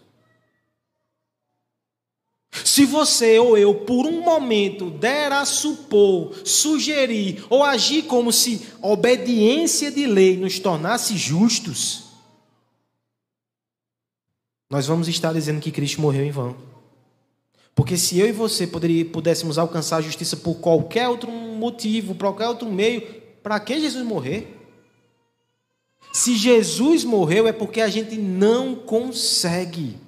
Se 2.75 2.83
você 2.83 3.39
ou 3.39 3.57
eu, 3.57 3.73
por 3.73 4.05
um 4.05 4.21
momento, 4.21 4.91
der 4.91 5.31
a 5.31 5.45
supor, 5.45 6.35
sugerir 6.43 7.41
ou 7.49 7.63
agir 7.63 8.03
como 8.03 8.33
se 8.33 8.67
obediência 8.81 9.89
de 9.89 10.05
lei 10.05 10.35
nos 10.35 10.59
tornasse 10.59 11.15
justos, 11.15 12.03
nós 14.69 14.85
vamos 14.85 15.07
estar 15.07 15.31
dizendo 15.31 15.61
que 15.61 15.71
Cristo 15.71 16.01
morreu 16.01 16.25
em 16.25 16.31
vão. 16.31 16.57
Porque 17.73 17.95
se 17.95 18.19
eu 18.19 18.27
e 18.27 18.33
você 18.33 18.67
poderia, 18.67 19.05
pudéssemos 19.05 19.57
alcançar 19.57 19.95
a 19.95 20.01
justiça 20.01 20.35
por 20.35 20.55
qualquer 20.55 21.07
outro 21.07 21.31
motivo, 21.31 22.13
por 22.13 22.25
qualquer 22.25 22.49
outro 22.49 22.69
meio, 22.69 23.03
para 23.41 23.57
que 23.57 23.79
Jesus 23.79 24.05
morrer? 24.05 24.53
Se 26.11 26.35
Jesus 26.35 27.05
morreu 27.05 27.47
é 27.47 27.53
porque 27.53 27.79
a 27.79 27.87
gente 27.87 28.17
não 28.17 28.75
consegue. 28.75 30.03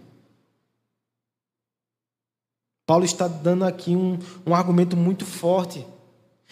Paulo 2.87 3.03
está 3.03 3.27
dando 3.27 3.65
aqui 3.65 3.97
um, 3.97 4.17
um 4.45 4.55
argumento 4.55 4.95
muito 4.95 5.25
forte 5.25 5.85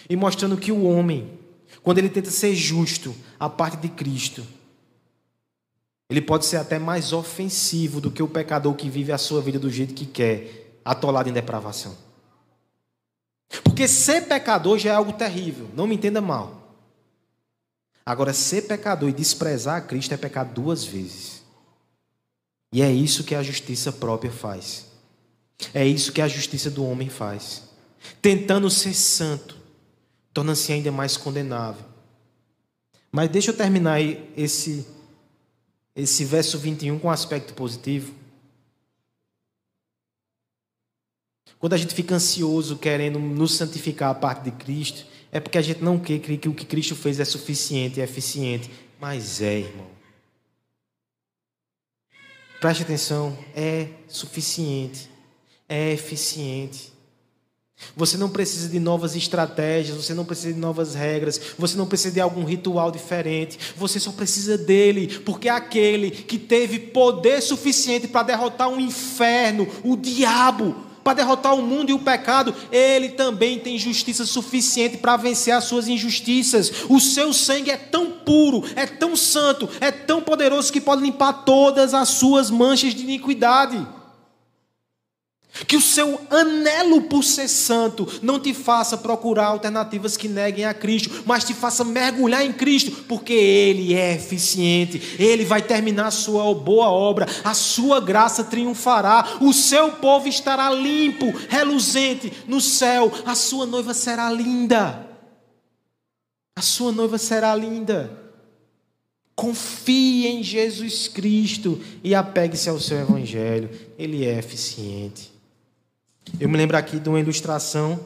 e 0.09 0.17
mostrando 0.17 0.57
que 0.57 0.69
o 0.69 0.83
homem, 0.83 1.39
quando 1.81 1.99
ele 1.99 2.09
tenta 2.09 2.29
ser 2.29 2.53
justo 2.53 3.15
à 3.39 3.49
parte 3.49 3.77
de 3.77 3.87
Cristo, 3.87 4.45
ele 6.09 6.21
pode 6.21 6.45
ser 6.45 6.57
até 6.57 6.77
mais 6.77 7.13
ofensivo 7.13 8.01
do 8.01 8.11
que 8.11 8.21
o 8.21 8.27
pecador 8.27 8.75
que 8.75 8.89
vive 8.89 9.13
a 9.13 9.17
sua 9.17 9.41
vida 9.41 9.57
do 9.57 9.71
jeito 9.71 9.93
que 9.93 10.05
quer, 10.05 10.79
atolado 10.83 11.29
em 11.29 11.33
depravação. 11.33 11.97
Porque 13.63 13.87
ser 13.87 14.27
pecador 14.27 14.77
já 14.77 14.91
é 14.91 14.95
algo 14.95 15.13
terrível, 15.13 15.69
não 15.73 15.87
me 15.87 15.95
entenda 15.95 16.19
mal. 16.19 16.75
Agora, 18.05 18.33
ser 18.33 18.63
pecador 18.63 19.07
e 19.07 19.13
desprezar 19.13 19.77
a 19.77 19.81
Cristo 19.81 20.13
é 20.13 20.17
pecar 20.17 20.45
duas 20.45 20.83
vezes. 20.83 21.43
E 22.73 22.81
é 22.81 22.91
isso 22.91 23.23
que 23.23 23.33
a 23.33 23.41
justiça 23.41 23.89
própria 23.89 24.31
faz. 24.31 24.84
É 25.73 25.85
isso 25.85 26.11
que 26.11 26.21
a 26.21 26.27
justiça 26.27 26.69
do 26.69 26.85
homem 26.85 27.09
faz. 27.09 27.63
Tentando 28.21 28.69
ser 28.69 28.93
santo, 28.93 29.57
torna-se 30.33 30.71
ainda 30.71 30.91
mais 30.91 31.17
condenável. 31.17 31.85
Mas 33.11 33.29
deixa 33.29 33.51
eu 33.51 33.57
terminar 33.57 34.01
esse, 34.35 34.85
esse 35.95 36.25
verso 36.25 36.59
21 36.59 36.99
com 36.99 37.07
um 37.07 37.11
aspecto 37.11 37.53
positivo. 37.53 38.13
Quando 41.57 41.73
a 41.73 41.77
gente 41.77 41.95
fica 41.95 42.15
ansioso 42.15 42.77
querendo 42.77 43.17
nos 43.17 43.55
santificar 43.55 44.11
a 44.11 44.15
parte 44.15 44.43
de 44.43 44.51
Cristo, 44.51 45.05
é 45.31 45.39
porque 45.39 45.57
a 45.57 45.61
gente 45.61 45.81
não 45.81 45.97
quer 45.97 46.19
que 46.19 46.49
o 46.49 46.53
que 46.53 46.65
Cristo 46.65 46.95
fez 46.95 47.19
é 47.19 47.25
suficiente 47.25 47.99
e 47.99 48.01
é 48.01 48.03
eficiente. 48.03 48.69
Mas 48.99 49.41
é, 49.41 49.59
irmão. 49.59 49.87
Preste 52.59 52.83
atenção, 52.83 53.37
é 53.55 53.89
suficiente, 54.07 55.09
é 55.67 55.91
eficiente. 55.93 56.93
Você 57.95 58.17
não 58.17 58.29
precisa 58.29 58.69
de 58.69 58.79
novas 58.79 59.15
estratégias, 59.15 59.97
você 59.97 60.13
não 60.13 60.23
precisa 60.23 60.53
de 60.53 60.59
novas 60.59 60.95
regras, 60.95 61.39
você 61.57 61.77
não 61.77 61.85
precisa 61.85 62.13
de 62.13 62.21
algum 62.21 62.45
ritual 62.45 62.89
diferente, 62.89 63.59
você 63.75 63.99
só 63.99 64.11
precisa 64.11 64.57
dele, 64.57 65.19
porque 65.19 65.49
é 65.49 65.51
aquele 65.51 66.09
que 66.09 66.39
teve 66.39 66.79
poder 66.79 67.41
suficiente 67.41 68.07
para 68.07 68.23
derrotar 68.23 68.69
o 68.69 68.75
um 68.75 68.79
inferno, 68.79 69.67
o 69.83 69.97
diabo, 69.97 70.85
para 71.03 71.17
derrotar 71.17 71.53
o 71.53 71.61
mundo 71.61 71.91
e 71.91 71.93
o 71.93 71.99
pecado, 71.99 72.55
ele 72.71 73.09
também 73.09 73.59
tem 73.59 73.77
justiça 73.77 74.25
suficiente 74.25 74.97
para 74.97 75.15
vencer 75.15 75.53
as 75.53 75.65
suas 75.65 75.87
injustiças. 75.87 76.71
O 76.89 76.99
seu 76.99 77.31
sangue 77.31 77.69
é 77.69 77.77
tão 77.77 78.09
puro, 78.09 78.63
é 78.75 78.87
tão 78.87 79.15
santo, 79.15 79.69
é 79.79 79.91
tão 79.91 80.19
poderoso 80.19 80.73
que 80.73 80.81
pode 80.81 81.03
limpar 81.03 81.43
todas 81.45 81.93
as 81.93 82.09
suas 82.09 82.49
manchas 82.49 82.95
de 82.95 83.03
iniquidade. 83.03 83.85
Que 85.67 85.77
o 85.77 85.81
seu 85.81 86.19
anelo 86.29 87.03
por 87.03 87.23
ser 87.23 87.47
santo 87.47 88.07
não 88.21 88.39
te 88.39 88.53
faça 88.53 88.97
procurar 88.97 89.45
alternativas 89.45 90.17
que 90.17 90.27
neguem 90.27 90.65
a 90.65 90.73
Cristo, 90.73 91.23
mas 91.25 91.45
te 91.45 91.53
faça 91.53 91.85
mergulhar 91.85 92.45
em 92.45 92.51
Cristo, 92.51 92.91
porque 93.07 93.33
Ele 93.33 93.93
é 93.93 94.15
eficiente, 94.15 95.15
Ele 95.17 95.45
vai 95.45 95.61
terminar 95.61 96.07
a 96.07 96.11
sua 96.11 96.53
boa 96.53 96.89
obra, 96.89 97.25
a 97.43 97.53
sua 97.53 98.01
graça 98.01 98.43
triunfará, 98.43 99.37
o 99.39 99.53
seu 99.53 99.93
povo 99.93 100.27
estará 100.27 100.69
limpo, 100.71 101.33
reluzente 101.47 102.33
no 102.47 102.59
céu, 102.59 103.11
a 103.25 103.33
sua 103.33 103.65
noiva 103.65 103.93
será 103.93 104.29
linda. 104.29 105.07
A 106.57 106.61
sua 106.61 106.91
noiva 106.91 107.17
será 107.17 107.55
linda. 107.55 108.25
Confie 109.35 110.27
em 110.27 110.41
Jesus 110.41 111.09
Cristo 111.09 111.81
e 112.01 112.15
apegue-se 112.15 112.69
ao 112.69 112.79
seu 112.79 112.99
Evangelho, 112.99 113.69
Ele 113.97 114.25
é 114.25 114.37
eficiente. 114.37 115.34
Eu 116.39 116.49
me 116.49 116.57
lembro 116.57 116.77
aqui 116.77 116.99
de 116.99 117.07
uma 117.07 117.19
ilustração 117.19 117.99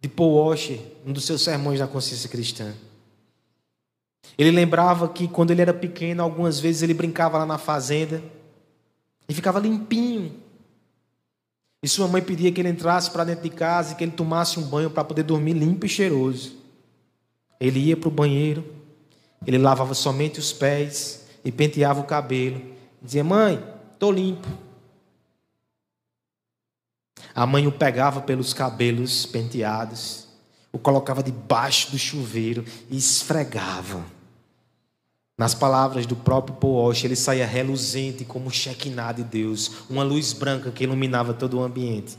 de 0.00 0.08
Paul 0.08 0.34
Washer, 0.34 0.80
um 1.06 1.12
dos 1.12 1.24
seus 1.24 1.42
sermões 1.42 1.78
da 1.78 1.86
consciência 1.86 2.28
cristã. 2.28 2.72
Ele 4.38 4.50
lembrava 4.50 5.08
que 5.08 5.28
quando 5.28 5.50
ele 5.50 5.60
era 5.60 5.74
pequeno, 5.74 6.22
algumas 6.22 6.58
vezes 6.58 6.82
ele 6.82 6.94
brincava 6.94 7.38
lá 7.38 7.44
na 7.44 7.58
fazenda 7.58 8.22
e 9.28 9.34
ficava 9.34 9.58
limpinho. 9.58 10.32
E 11.82 11.88
sua 11.88 12.08
mãe 12.08 12.22
pedia 12.22 12.52
que 12.52 12.60
ele 12.60 12.68
entrasse 12.68 13.10
para 13.10 13.24
dentro 13.24 13.42
de 13.42 13.50
casa 13.50 13.92
e 13.92 13.96
que 13.96 14.04
ele 14.04 14.12
tomasse 14.12 14.58
um 14.58 14.62
banho 14.62 14.90
para 14.90 15.04
poder 15.04 15.22
dormir 15.22 15.54
limpo 15.54 15.86
e 15.86 15.88
cheiroso. 15.88 16.56
Ele 17.58 17.78
ia 17.80 17.96
para 17.96 18.08
o 18.08 18.12
banheiro, 18.12 18.64
ele 19.46 19.58
lavava 19.58 19.94
somente 19.94 20.38
os 20.38 20.52
pés 20.52 21.26
e 21.44 21.50
penteava 21.50 22.00
o 22.00 22.04
cabelo. 22.04 22.60
Dizia: 23.02 23.24
Mãe, 23.24 23.62
estou 23.94 24.12
limpo. 24.12 24.48
A 27.34 27.46
mãe 27.46 27.66
o 27.66 27.72
pegava 27.72 28.20
pelos 28.20 28.52
cabelos 28.52 29.24
penteados, 29.26 30.26
o 30.72 30.78
colocava 30.78 31.22
debaixo 31.22 31.90
do 31.90 31.98
chuveiro 31.98 32.64
e 32.90 32.96
esfregava. 32.96 34.04
Nas 35.38 35.54
palavras 35.54 36.04
do 36.04 36.14
próprio 36.14 36.56
Paul 36.56 36.76
ele 37.06 37.16
saía 37.16 37.46
reluzente 37.46 38.24
como 38.24 38.48
o 38.48 38.52
de 39.14 39.24
Deus, 39.24 39.84
uma 39.88 40.02
luz 40.02 40.32
branca 40.32 40.70
que 40.70 40.84
iluminava 40.84 41.32
todo 41.32 41.58
o 41.58 41.62
ambiente. 41.62 42.18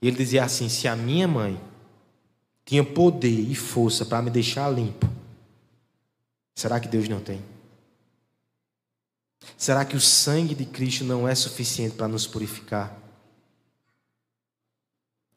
E 0.00 0.06
ele 0.06 0.16
dizia 0.16 0.44
assim: 0.44 0.68
se 0.68 0.86
a 0.86 0.94
minha 0.94 1.26
mãe 1.26 1.60
tinha 2.64 2.84
poder 2.84 3.40
e 3.50 3.54
força 3.54 4.04
para 4.04 4.22
me 4.22 4.30
deixar 4.30 4.68
limpo, 4.70 5.08
será 6.54 6.78
que 6.78 6.88
Deus 6.88 7.08
não 7.08 7.20
tem? 7.20 7.40
Será 9.56 9.84
que 9.84 9.96
o 9.96 10.00
sangue 10.00 10.54
de 10.54 10.64
Cristo 10.64 11.04
não 11.04 11.28
é 11.28 11.34
suficiente 11.34 11.96
para 11.96 12.08
nos 12.08 12.26
purificar? 12.26 12.96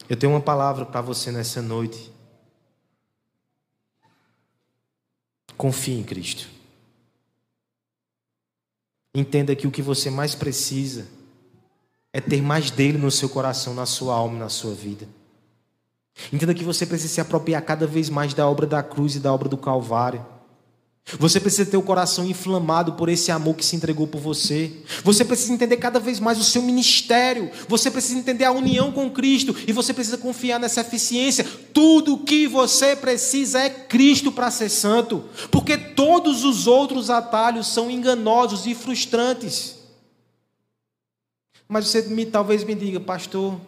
Eu 0.08 0.16
tenho 0.16 0.32
uma 0.32 0.40
palavra 0.40 0.84
para 0.84 1.00
você 1.00 1.30
nessa 1.30 1.62
noite. 1.62 2.12
Confie 5.56 5.98
em 5.98 6.02
Cristo. 6.02 6.48
Entenda 9.14 9.54
que 9.54 9.66
o 9.66 9.70
que 9.70 9.82
você 9.82 10.10
mais 10.10 10.34
precisa 10.34 11.06
é 12.12 12.20
ter 12.20 12.42
mais 12.42 12.70
dele 12.70 12.98
no 12.98 13.10
seu 13.10 13.28
coração, 13.28 13.74
na 13.74 13.86
sua 13.86 14.14
alma 14.14 14.38
na 14.38 14.48
sua 14.48 14.74
vida. 14.74 15.08
Entenda 16.32 16.54
que 16.54 16.64
você 16.64 16.84
precisa 16.84 17.14
se 17.14 17.20
apropriar 17.20 17.62
cada 17.62 17.86
vez 17.86 18.08
mais 18.08 18.34
da 18.34 18.48
obra 18.48 18.66
da 18.66 18.82
cruz 18.82 19.14
e 19.14 19.20
da 19.20 19.32
obra 19.32 19.48
do 19.48 19.56
Calvário. 19.56 20.24
Você 21.18 21.40
precisa 21.40 21.68
ter 21.68 21.76
o 21.76 21.82
coração 21.82 22.24
inflamado 22.24 22.92
por 22.92 23.08
esse 23.08 23.32
amor 23.32 23.56
que 23.56 23.64
se 23.64 23.74
entregou 23.74 24.06
por 24.06 24.20
você. 24.20 24.72
Você 25.02 25.24
precisa 25.24 25.52
entender 25.52 25.76
cada 25.76 25.98
vez 25.98 26.20
mais 26.20 26.38
o 26.38 26.44
seu 26.44 26.62
ministério. 26.62 27.50
Você 27.68 27.90
precisa 27.90 28.18
entender 28.18 28.44
a 28.44 28.52
união 28.52 28.92
com 28.92 29.10
Cristo. 29.10 29.56
E 29.66 29.72
você 29.72 29.92
precisa 29.92 30.18
confiar 30.18 30.60
nessa 30.60 30.82
eficiência. 30.82 31.44
Tudo 31.72 32.14
o 32.14 32.24
que 32.24 32.46
você 32.46 32.94
precisa 32.94 33.60
é 33.60 33.70
Cristo 33.70 34.30
para 34.30 34.50
ser 34.50 34.68
santo. 34.68 35.24
Porque 35.50 35.76
todos 35.76 36.44
os 36.44 36.66
outros 36.66 37.10
atalhos 37.10 37.66
são 37.66 37.90
enganosos 37.90 38.66
e 38.66 38.74
frustrantes. 38.74 39.78
Mas 41.66 41.88
você 41.88 42.02
me, 42.02 42.26
talvez 42.26 42.62
me 42.62 42.74
diga, 42.74 43.00
pastor, 43.00 43.60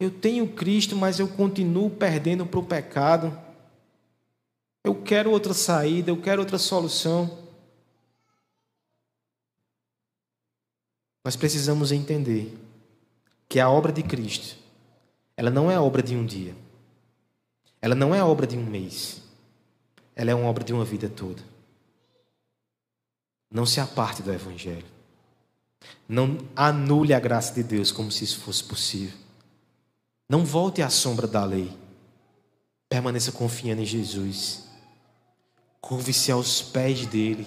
eu 0.00 0.10
tenho 0.10 0.48
Cristo, 0.48 0.96
mas 0.96 1.18
eu 1.18 1.28
continuo 1.28 1.90
perdendo 1.90 2.44
para 2.46 2.60
o 2.60 2.64
pecado. 2.64 3.36
Eu 4.84 5.00
quero 5.02 5.30
outra 5.30 5.54
saída, 5.54 6.10
eu 6.10 6.20
quero 6.20 6.40
outra 6.42 6.58
solução. 6.58 7.38
Nós 11.24 11.36
precisamos 11.36 11.92
entender 11.92 12.58
que 13.48 13.60
a 13.60 13.70
obra 13.70 13.92
de 13.92 14.02
Cristo, 14.02 14.56
ela 15.36 15.50
não 15.50 15.70
é 15.70 15.78
obra 15.78 16.02
de 16.02 16.16
um 16.16 16.26
dia. 16.26 16.54
Ela 17.80 17.94
não 17.94 18.14
é 18.14 18.22
obra 18.22 18.46
de 18.46 18.56
um 18.56 18.64
mês. 18.64 19.22
Ela 20.16 20.30
é 20.30 20.34
uma 20.34 20.48
obra 20.48 20.64
de 20.64 20.72
uma 20.72 20.84
vida 20.84 21.08
toda. 21.08 21.42
Não 23.50 23.66
se 23.66 23.78
aparte 23.78 24.22
do 24.22 24.32
Evangelho. 24.32 24.86
Não 26.08 26.38
anule 26.56 27.12
a 27.12 27.20
graça 27.20 27.54
de 27.54 27.62
Deus 27.62 27.92
como 27.92 28.10
se 28.10 28.24
isso 28.24 28.40
fosse 28.40 28.64
possível. 28.64 29.18
Não 30.28 30.44
volte 30.44 30.82
à 30.82 30.90
sombra 30.90 31.26
da 31.26 31.44
lei. 31.44 31.76
Permaneça 32.88 33.30
confiando 33.30 33.82
em 33.82 33.86
Jesus. 33.86 34.71
Curve-se 35.82 36.30
aos 36.30 36.62
pés 36.62 37.04
dele. 37.06 37.46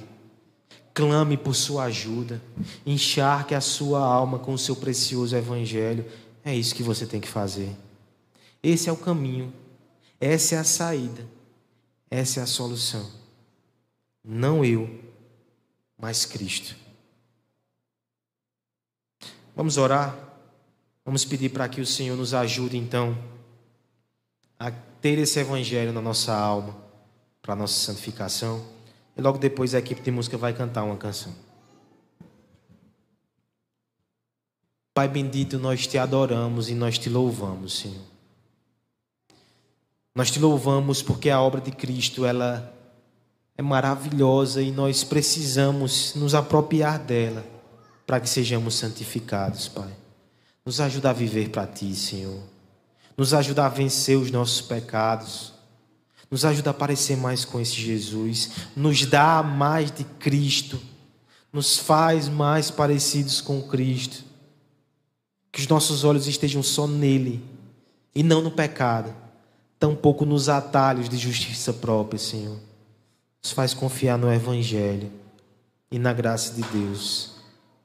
Clame 0.94 1.38
por 1.38 1.56
sua 1.56 1.86
ajuda. 1.86 2.42
Encharque 2.86 3.56
a 3.56 3.62
sua 3.62 4.06
alma 4.06 4.38
com 4.38 4.54
o 4.54 4.58
seu 4.58 4.76
precioso 4.76 5.36
evangelho. 5.36 6.06
É 6.44 6.54
isso 6.54 6.76
que 6.76 6.84
você 6.84 7.08
tem 7.08 7.22
que 7.22 7.30
fazer. 7.30 7.74
Esse 8.62 8.90
é 8.90 8.92
o 8.92 8.98
caminho. 8.98 9.52
Essa 10.20 10.56
é 10.56 10.58
a 10.58 10.64
saída. 10.66 11.26
Essa 12.12 12.42
é 12.42 12.44
a 12.44 12.46
solução. 12.46 13.10
Não 14.24 14.66
eu, 14.66 15.00
mas 15.98 16.26
Cristo. 16.26 16.76
Vamos 19.56 19.78
orar. 19.78 20.16
Vamos 21.06 21.24
pedir 21.24 21.50
para 21.50 21.70
que 21.70 21.80
o 21.80 21.86
Senhor 21.86 22.18
nos 22.18 22.34
ajude 22.34 22.76
então 22.76 23.18
a 24.60 24.72
ter 24.72 25.20
esse 25.20 25.40
evangelho 25.40 25.94
na 25.94 26.02
nossa 26.02 26.36
alma 26.36 26.85
para 27.46 27.56
nossa 27.56 27.76
santificação. 27.76 28.66
E 29.16 29.22
logo 29.22 29.38
depois 29.38 29.76
a 29.76 29.80
equipe 29.80 30.02
de 30.02 30.10
música 30.10 30.36
vai 30.36 30.52
cantar 30.52 30.84
uma 30.84 30.98
canção. 30.98 31.32
Pai 34.96 35.08
bendito, 35.08 35.60
nós 35.60 35.86
te 35.86 35.98
adoramos 35.98 36.70
e 36.70 36.74
nós 36.74 36.98
te 36.98 37.08
louvamos, 37.08 37.80
Senhor. 37.80 38.02
Nós 40.16 40.32
te 40.32 40.40
louvamos 40.40 41.04
porque 41.04 41.30
a 41.30 41.40
obra 41.40 41.62
de 41.62 41.72
Cristo, 41.72 42.26
ela 42.26 42.74
é 43.58 43.62
maravilhosa 43.62 44.62
e 44.62 44.72
nós 44.72 45.04
precisamos 45.04 46.16
nos 46.16 46.34
apropriar 46.34 46.98
dela 46.98 47.46
para 48.08 48.20
que 48.20 48.30
sejamos 48.30 48.76
santificados, 48.76 49.68
Pai. 49.68 49.94
Nos 50.66 50.80
ajuda 50.80 51.12
a 51.12 51.14
viver 51.14 51.50
para 51.50 51.68
ti, 51.68 51.94
Senhor. 51.94 52.42
Nos 53.16 53.34
ajuda 53.34 53.66
a 53.66 53.70
vencer 53.70 54.18
os 54.18 54.32
nossos 54.32 54.62
pecados. 54.62 55.55
Nos 56.30 56.44
ajuda 56.44 56.72
a 56.72 56.74
parecer 56.74 57.16
mais 57.16 57.46
com 57.46 57.60
esse 57.60 57.76
Jesus. 57.76 58.52
Nos 58.76 59.06
dá 59.06 59.42
mais 59.44 59.92
de 59.92 60.04
Cristo. 60.04 60.80
Nos 61.52 61.78
faz 61.78 62.28
mais 62.28 62.70
parecidos 62.72 63.42
com 63.42 63.62
Cristo. 63.62 64.24
Que 65.52 65.62
os 65.62 65.68
nossos 65.68 66.04
olhos 66.04 66.28
estejam 66.28 66.62
só 66.62 66.88
nele 66.88 67.44
e 68.16 68.24
não 68.24 68.42
no 68.42 68.50
pecado, 68.50 69.14
tampouco 69.78 70.26
nos 70.26 70.48
atalhos 70.48 71.10
de 71.10 71.18
justiça 71.18 71.74
própria, 71.74 72.18
Senhor. 72.18 72.58
Nos 73.44 73.52
faz 73.52 73.74
confiar 73.74 74.18
no 74.18 74.32
Evangelho 74.32 75.12
e 75.92 76.00
na 76.00 76.14
graça 76.14 76.54
de 76.54 76.62
Deus 76.64 77.36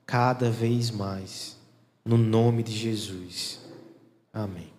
cada 0.07 0.51
vez 0.51 0.91
mais, 0.91 1.57
no 2.05 2.17
nome 2.17 2.63
de 2.63 2.73
Jesus. 2.73 3.61
Amém. 4.33 4.70